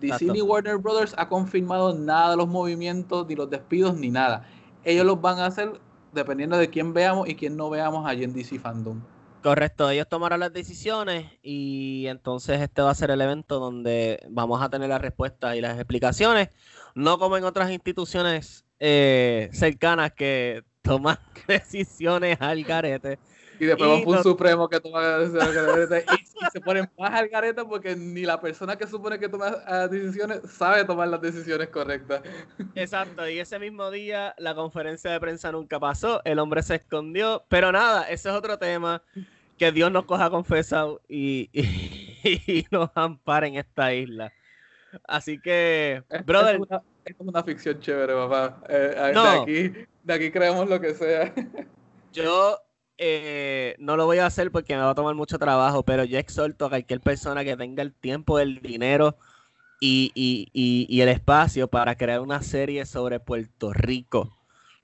DC 0.00 0.24
ni 0.24 0.42
Warner 0.42 0.78
Brothers 0.78 1.14
ha 1.16 1.28
confirmado 1.28 1.94
nada 1.94 2.30
de 2.30 2.36
los 2.36 2.48
movimientos, 2.48 3.26
ni 3.26 3.36
los 3.36 3.48
despidos, 3.48 3.94
ni 3.96 4.10
nada. 4.10 4.44
Ellos 4.84 5.06
los 5.06 5.20
van 5.20 5.38
a 5.38 5.46
hacer 5.46 5.80
dependiendo 6.12 6.56
de 6.56 6.68
quién 6.68 6.92
veamos 6.92 7.28
y 7.28 7.34
quién 7.34 7.56
no 7.56 7.70
veamos 7.70 8.06
allí 8.06 8.24
en 8.24 8.32
DC 8.32 8.58
Fandom. 8.58 9.00
Correcto, 9.42 9.90
ellos 9.90 10.08
tomarán 10.08 10.40
las 10.40 10.52
decisiones 10.52 11.26
y 11.42 12.06
entonces 12.06 12.60
este 12.60 12.80
va 12.80 12.90
a 12.90 12.94
ser 12.94 13.10
el 13.10 13.20
evento 13.20 13.58
donde 13.58 14.24
vamos 14.30 14.62
a 14.62 14.70
tener 14.70 14.88
las 14.88 15.00
respuestas 15.00 15.56
y 15.56 15.60
las 15.60 15.76
explicaciones, 15.76 16.50
no 16.94 17.18
como 17.18 17.36
en 17.36 17.44
otras 17.44 17.70
instituciones 17.72 18.64
eh, 18.78 19.48
cercanas 19.52 20.12
que 20.12 20.62
toman 20.82 21.16
decisiones 21.46 22.36
al 22.40 22.62
garete. 22.64 23.18
Y 23.60 23.66
después 23.66 23.86
Y 23.86 23.90
vamos 23.90 24.04
por 24.04 24.10
un 24.10 24.16
no- 24.16 24.22
supremo 24.24 24.68
que 24.68 24.80
toma 24.80 25.18
decisiones 25.18 25.48
que 25.50 25.60
debería- 25.60 26.04
y, 26.18 26.22
y 26.22 26.50
se 26.50 26.60
ponen 26.60 26.90
más 26.98 27.12
al 27.12 27.28
gareta 27.28 27.64
porque 27.64 27.94
ni 27.94 28.22
la 28.22 28.40
persona 28.40 28.76
que 28.76 28.86
supone 28.88 29.18
que 29.20 29.28
toma 29.28 29.54
ah, 29.66 29.86
decisiones 29.86 30.40
sabe 30.50 30.84
tomar 30.84 31.06
las 31.08 31.20
decisiones 31.20 31.68
correctas. 31.68 32.22
Exacto, 32.74 33.28
y 33.28 33.38
ese 33.38 33.58
mismo 33.60 33.90
día 33.90 34.34
la 34.38 34.54
conferencia 34.54 35.12
de 35.12 35.20
prensa 35.20 35.52
nunca 35.52 35.78
pasó, 35.78 36.20
el 36.24 36.38
hombre 36.40 36.62
se 36.62 36.76
escondió, 36.76 37.44
pero 37.48 37.70
nada, 37.70 38.02
ese 38.10 38.30
es 38.30 38.34
otro 38.34 38.58
tema, 38.58 39.00
que 39.58 39.70
Dios 39.70 39.92
nos 39.92 40.06
coja 40.06 40.28
confesado 40.28 41.00
y, 41.08 41.48
nos 42.72 42.90
ampare 42.96 43.46
en 43.48 43.56
esta 43.56 43.94
isla. 43.94 44.32
Así 45.06 45.38
que, 45.38 46.02
Es- 46.10 46.24
brother, 46.26 46.56
es, 46.56 46.60
una, 46.62 46.82
es 47.04 47.14
una 47.18 47.44
ficción 47.44 47.78
chévere, 47.78 48.12
papá. 48.14 48.60
Eh, 48.68 48.94
eh, 48.96 49.12
No. 49.14 49.44
De 49.44 49.68
aquí, 49.70 49.86
de 50.02 50.14
aquí 50.14 50.30
creemos 50.30 50.68
lo 50.68 50.80
que 50.80 50.94
sea. 50.94 51.32
yo 52.12 52.58
eh, 52.98 53.74
no 53.78 53.96
lo 53.96 54.06
voy 54.06 54.18
a 54.18 54.26
hacer 54.26 54.50
porque 54.50 54.74
me 54.74 54.82
va 54.82 54.90
a 54.90 54.94
tomar 54.94 55.14
mucho 55.14 55.38
trabajo, 55.38 55.82
pero 55.84 56.04
yo 56.04 56.18
exhorto 56.18 56.66
a 56.66 56.68
cualquier 56.70 57.00
persona 57.00 57.44
que 57.44 57.56
tenga 57.56 57.82
el 57.82 57.92
tiempo, 57.94 58.38
el 58.38 58.60
dinero 58.60 59.16
y, 59.80 60.12
y- 60.14 60.48
y- 60.52 60.86
y 60.88 61.00
el 61.00 61.08
espacio 61.08 61.68
para 61.68 61.96
crear 61.96 62.20
una 62.20 62.42
serie 62.42 62.86
sobre 62.86 63.18
Puerto 63.18 63.72
Rico. 63.72 64.36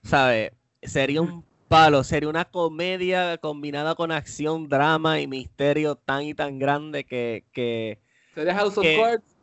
¿Sabes? 0.02 0.52
Sería 0.82 1.20
un 1.22 1.44
palo, 1.68 2.02
sería 2.02 2.28
una 2.28 2.46
comedia 2.46 3.36
combinada 3.38 3.94
con 3.94 4.10
acción, 4.10 4.68
drama 4.68 5.20
y 5.20 5.26
misterio 5.26 5.96
tan 5.96 6.22
y 6.22 6.34
tan 6.34 6.58
grande 6.58 7.04
que, 7.04 7.44
que 7.52 7.98
Sería 8.34 8.54
House 8.54 8.78
of 8.78 8.86
Cards, 8.86 9.37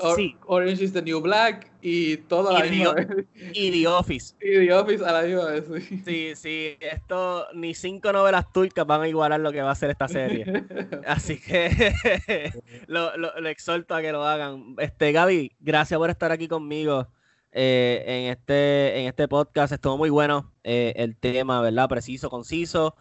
Or- 0.00 0.16
sí. 0.16 0.36
Orange 0.46 0.84
is 0.84 0.92
the 0.92 1.02
New 1.02 1.20
Black 1.20 1.70
y 1.82 2.16
todo 2.18 2.50
a 2.50 2.60
la 2.60 2.66
Y 2.66 2.70
misma 2.70 2.94
The- 2.94 3.04
vez. 3.04 3.26
y 3.52 3.70
The 3.72 3.86
Office. 3.88 4.34
Y 4.40 4.66
The 4.66 4.72
Office 4.72 5.04
a 5.04 5.12
la 5.12 5.22
misma 5.22 5.44
vez, 5.46 5.64
sí. 5.88 6.02
Sí, 6.04 6.32
sí, 6.36 6.76
esto 6.80 7.46
ni 7.54 7.74
cinco 7.74 8.12
novelas 8.12 8.52
turcas 8.52 8.86
van 8.86 9.02
a 9.02 9.08
igualar 9.08 9.40
lo 9.40 9.50
que 9.52 9.62
va 9.62 9.72
a 9.72 9.74
ser 9.74 9.90
esta 9.90 10.06
serie. 10.08 10.44
Así 11.06 11.40
que 11.40 11.92
lo, 12.86 13.16
lo- 13.16 13.38
lo 13.40 13.48
exhorto 13.48 13.94
a 13.94 14.02
que 14.02 14.12
lo 14.12 14.24
hagan. 14.24 14.76
Este, 14.78 15.10
Gaby, 15.12 15.52
gracias 15.60 15.98
por 15.98 16.10
estar 16.10 16.30
aquí 16.32 16.46
conmigo 16.48 17.08
eh, 17.52 18.04
en, 18.06 18.30
este, 18.32 19.00
en 19.00 19.06
este 19.06 19.26
podcast. 19.28 19.72
Estuvo 19.72 19.96
muy 19.98 20.10
bueno 20.10 20.52
eh, 20.62 20.92
el 20.96 21.16
tema, 21.16 21.60
¿verdad? 21.60 21.88
Preciso, 21.88 22.30
conciso. 22.30 22.94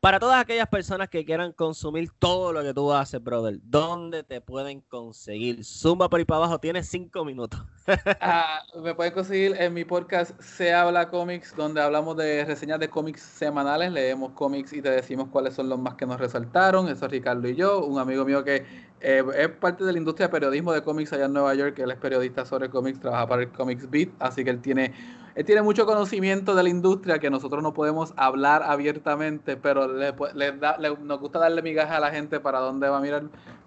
Para 0.00 0.20
todas 0.20 0.40
aquellas 0.40 0.68
personas 0.68 1.08
que 1.08 1.24
quieran 1.24 1.50
consumir 1.50 2.08
todo 2.20 2.52
lo 2.52 2.62
que 2.62 2.72
tú 2.72 2.92
haces, 2.92 3.20
brother, 3.20 3.58
¿dónde 3.64 4.22
te 4.22 4.40
pueden 4.40 4.80
conseguir? 4.80 5.64
Zumba 5.64 6.08
por 6.08 6.20
ahí 6.20 6.24
para 6.24 6.38
abajo, 6.38 6.60
tienes 6.60 6.88
cinco 6.88 7.24
minutos. 7.24 7.60
Ah, 8.20 8.60
me 8.82 8.94
pueden 8.94 9.14
conseguir 9.14 9.56
en 9.58 9.72
mi 9.72 9.82
podcast 9.82 10.38
Se 10.42 10.74
Habla 10.74 11.08
Comics, 11.08 11.56
donde 11.56 11.80
hablamos 11.80 12.18
de 12.18 12.44
reseñas 12.44 12.78
de 12.78 12.90
cómics 12.90 13.22
semanales. 13.22 13.90
Leemos 13.90 14.32
cómics 14.32 14.74
y 14.74 14.82
te 14.82 14.90
decimos 14.90 15.28
cuáles 15.30 15.54
son 15.54 15.70
los 15.70 15.78
más 15.78 15.94
que 15.94 16.04
nos 16.04 16.20
resaltaron. 16.20 16.86
Eso 16.88 17.06
es 17.06 17.10
Ricardo 17.10 17.48
y 17.48 17.56
yo, 17.56 17.84
un 17.84 17.98
amigo 17.98 18.26
mío 18.26 18.44
que 18.44 18.66
eh, 19.00 19.24
es 19.36 19.48
parte 19.48 19.84
de 19.84 19.92
la 19.92 19.98
industria 19.98 20.26
de 20.26 20.32
periodismo 20.32 20.72
de 20.72 20.82
cómics 20.82 21.12
allá 21.12 21.24
en 21.24 21.32
Nueva 21.32 21.54
York. 21.54 21.78
Él 21.78 21.90
es 21.90 21.96
periodista 21.96 22.44
sobre 22.44 22.68
cómics, 22.68 23.00
trabaja 23.00 23.26
para 23.26 23.42
el 23.42 23.50
Comics 23.50 23.88
Beat, 23.88 24.10
así 24.18 24.44
que 24.44 24.50
él 24.50 24.60
tiene, 24.60 24.92
él 25.38 25.44
tiene 25.44 25.62
mucho 25.62 25.86
conocimiento 25.86 26.56
de 26.56 26.64
la 26.64 26.68
industria 26.68 27.20
que 27.20 27.30
nosotros 27.30 27.62
no 27.62 27.72
podemos 27.72 28.12
hablar 28.16 28.64
abiertamente, 28.64 29.56
pero 29.56 29.86
le, 29.86 30.12
da- 30.52 30.76
le- 30.78 30.96
nos 30.98 31.20
gusta 31.20 31.38
darle 31.38 31.62
migaja 31.62 31.96
a 31.96 32.00
la 32.00 32.10
gente 32.10 32.40
para 32.40 32.58
dónde 32.58 32.88
va 32.88 32.98
a 32.98 33.00
mirar, 33.00 33.22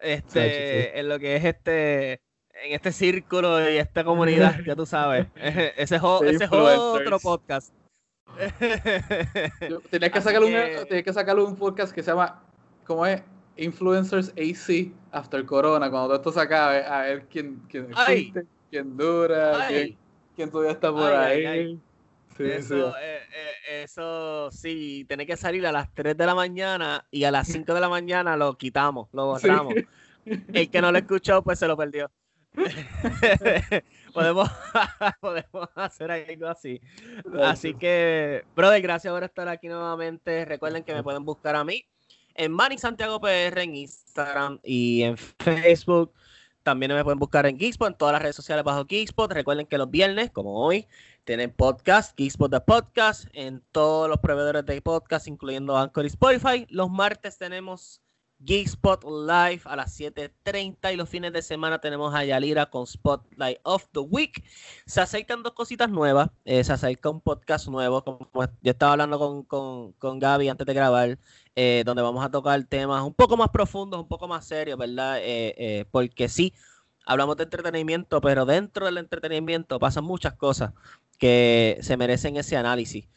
Este, 0.00 0.42
Sí, 0.42 0.50
sí, 0.50 0.82
sí. 0.82 0.98
en 0.98 1.08
lo 1.08 1.18
que 1.18 1.36
es 1.36 1.44
este, 1.44 2.12
en 2.62 2.72
este 2.72 2.92
círculo 2.92 3.70
y 3.70 3.76
esta 3.76 4.04
comunidad, 4.04 4.56
ya 4.66 4.76
tú 4.76 4.86
sabes. 4.86 5.26
Ese 5.36 5.72
es, 5.76 6.02
ese 6.22 6.44
es 6.44 6.50
otro 6.52 7.18
podcast. 7.20 7.72
Tienes 9.90 10.10
que 10.10 10.20
que- 10.40 10.44
un, 10.44 10.52
que 11.04 11.12
podcast 11.56 11.94
que 11.94 12.02
se 12.02 12.10
llama, 12.10 12.42
¿cómo 12.84 13.06
es? 13.06 13.22
Influencers 13.56 14.30
AC 14.30 14.92
After 15.12 15.44
Corona, 15.46 15.88
cuando 15.90 16.08
todo 16.08 16.16
esto 16.16 16.32
se 16.32 16.40
acabe, 16.40 16.84
a 16.84 17.02
ver 17.02 17.26
quién, 17.30 17.62
quién 17.68 17.88
existe, 17.90 18.46
quién 18.70 18.96
dura, 18.96 19.68
quién, 20.34 20.50
todavía 20.50 20.72
está 20.72 20.90
por 20.90 21.12
Ay, 21.12 21.44
ahí. 21.44 21.46
ay, 21.46 21.58
ay. 21.58 21.80
Sí, 22.36 22.42
sí. 22.46 22.50
eso, 22.50 22.88
eh, 22.96 23.20
eh, 23.32 23.82
eso 23.84 24.50
sí, 24.50 25.04
tiene 25.06 25.24
que 25.24 25.36
salir 25.36 25.64
a 25.68 25.70
las 25.72 25.94
3 25.94 26.16
de 26.16 26.26
la 26.26 26.34
mañana 26.34 27.06
y 27.12 27.22
a 27.22 27.30
las 27.30 27.46
5 27.46 27.72
de 27.74 27.80
la 27.80 27.88
mañana 27.88 28.36
lo 28.36 28.58
quitamos, 28.58 29.08
lo 29.12 29.38
Sí. 29.38 29.46
borramos. 29.46 29.74
El 30.52 30.68
que 30.68 30.80
no 30.80 30.90
lo 30.90 30.98
escuchó, 30.98 31.42
pues 31.42 31.60
se 31.60 31.68
lo 31.68 31.76
perdió. 31.76 32.10
podemos, 34.14 34.48
podemos 35.20 35.68
hacer 35.74 36.10
algo 36.10 36.46
así. 36.46 36.80
Así 37.42 37.74
que, 37.74 38.44
brother, 38.54 38.80
gracias 38.80 39.12
por 39.12 39.24
estar 39.24 39.48
aquí 39.48 39.68
nuevamente. 39.68 40.44
Recuerden 40.44 40.84
que 40.84 40.94
me 40.94 41.02
pueden 41.02 41.24
buscar 41.24 41.56
a 41.56 41.64
mí 41.64 41.84
en 42.34 42.52
Manny 42.52 42.78
Santiago 42.78 43.20
PR 43.20 43.62
en 43.62 43.74
Instagram 43.74 44.60
y 44.62 45.02
en 45.02 45.16
Facebook. 45.16 46.12
También 46.62 46.92
me 46.94 47.04
pueden 47.04 47.18
buscar 47.18 47.44
en 47.44 47.58
Geekspot, 47.58 47.88
en 47.88 47.98
todas 47.98 48.12
las 48.14 48.22
redes 48.22 48.36
sociales 48.36 48.64
bajo 48.64 48.86
Geekspot. 48.86 49.30
Recuerden 49.30 49.66
que 49.66 49.76
los 49.76 49.90
viernes, 49.90 50.30
como 50.30 50.64
hoy, 50.64 50.86
tienen 51.24 51.50
podcast, 51.50 52.16
Geekspot 52.16 52.50
de 52.50 52.60
podcast, 52.60 53.26
en 53.34 53.62
todos 53.70 54.08
los 54.08 54.18
proveedores 54.18 54.64
de 54.64 54.80
podcast, 54.80 55.28
incluyendo 55.28 55.76
Anchor 55.76 56.04
y 56.04 56.08
Spotify. 56.08 56.66
Los 56.70 56.90
martes 56.90 57.36
tenemos 57.36 58.00
Geekspot 58.44 59.04
Live 59.04 59.62
a 59.64 59.76
las 59.76 59.98
7.30 59.98 60.92
y 60.92 60.96
los 60.96 61.08
fines 61.08 61.32
de 61.32 61.40
semana 61.42 61.80
tenemos 61.80 62.14
a 62.14 62.24
Yalira 62.24 62.66
con 62.66 62.86
Spotlight 62.86 63.58
of 63.62 63.86
the 63.92 64.00
Week. 64.00 64.44
Se 64.86 65.00
acercan 65.00 65.42
dos 65.42 65.54
cositas 65.54 65.88
nuevas. 65.90 66.30
eh, 66.44 66.62
se 66.62 66.72
acerca 66.72 67.08
un 67.08 67.20
podcast 67.20 67.68
nuevo, 67.68 68.04
como 68.04 68.28
yo 68.34 68.70
estaba 68.70 68.92
hablando 68.92 69.18
con, 69.18 69.42
con, 69.44 69.92
con 69.92 70.18
Gaby 70.18 70.48
antes 70.48 70.66
de 70.66 70.74
grabar, 70.74 71.18
eh, 71.56 71.82
donde 71.86 72.02
vamos 72.02 72.24
a 72.24 72.30
tocar 72.30 72.62
temas 72.64 73.02
un 73.02 73.14
poco 73.14 73.36
más 73.36 73.48
profundos, 73.48 74.00
un 74.00 74.08
poco 74.08 74.28
más 74.28 74.46
serios, 74.46 74.78
¿verdad? 74.78 75.18
Eh, 75.20 75.86
porque 75.90 76.28
sí, 76.28 76.52
hablamos 77.06 77.36
de 77.36 77.44
entretenimiento, 77.44 78.20
pero 78.20 78.44
dentro 78.44 78.86
del 78.86 78.98
entretenimiento 78.98 79.78
pasan 79.78 80.04
muchas 80.04 80.34
cosas 80.34 80.72
que 81.18 81.78
se 81.80 81.96
merecen 81.96 82.36
ese 82.36 82.56
análisis. 82.56 83.08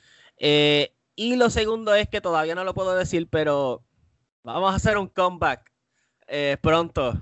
Y 1.20 1.36
lo 1.36 1.50
segundo 1.50 1.96
es 1.96 2.08
que 2.08 2.22
todavía 2.22 2.54
no 2.54 2.64
lo 2.64 2.76
puedo 2.76 2.96
decir, 2.96 3.28
pero 3.28 3.84
vamos 4.54 4.72
a 4.72 4.76
hacer 4.76 4.98
un 4.98 5.08
comeback 5.08 5.72
eh, 6.28 6.58
pronto. 6.62 7.14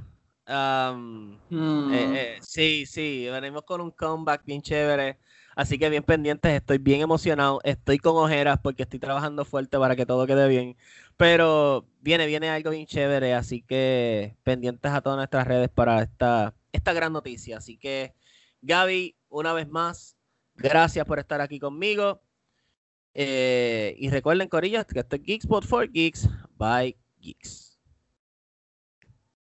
Am, 0.48 1.40
Mm. 1.50 1.92
eh, 1.94 2.10
eh, 2.14 2.38
sí, 2.42 2.86
sí, 2.86 3.28
venimos 3.32 3.64
con 3.64 3.82
un 3.82 3.92
comeback 3.92 4.44
bien 4.46 4.62
chévere. 4.62 5.18
Así 5.56 5.80
que 5.80 5.90
bien 5.90 6.04
pendientes, 6.04 6.52
estoy 6.52 6.78
bien 6.80 7.02
emocionado, 7.02 7.62
estoy 7.64 7.98
con 7.98 8.18
ojeras 8.18 8.60
porque 8.62 8.84
estoy 8.84 9.00
trabajando 9.00 9.46
fuerte 9.46 9.80
para 9.80 9.96
que 9.96 10.06
todo 10.06 10.28
quede 10.28 10.48
bien. 10.50 10.76
Pero 11.18 11.88
viene, 12.02 12.26
viene 12.28 12.50
algo 12.50 12.72
bien 12.72 12.86
chévere, 12.86 13.34
así 13.34 13.62
que 13.62 14.36
pendientes 14.44 14.92
a 14.92 15.02
todas 15.02 15.18
nuestras 15.18 15.48
redes 15.48 15.70
para 15.70 16.02
esta, 16.04 16.54
esta 16.74 16.92
gran 16.94 17.14
noticia. 17.14 17.58
Así 17.58 17.78
que, 17.78 18.14
Gaby, 18.62 19.16
una 19.30 19.54
vez 19.54 19.68
más, 19.70 20.18
gracias 20.56 21.06
por 21.06 21.20
estar 21.20 21.40
aquí 21.40 21.58
conmigo. 21.58 22.22
Eh, 23.14 23.96
y 23.98 24.10
recuerden, 24.10 24.50
Corillas, 24.50 24.86
que 24.86 25.00
este 25.00 25.16
es 25.16 25.24
Geekspot 25.24 25.64
for 25.66 25.90
Geeks 25.90 26.28
by 26.58 26.98
Geeks. 27.26 27.65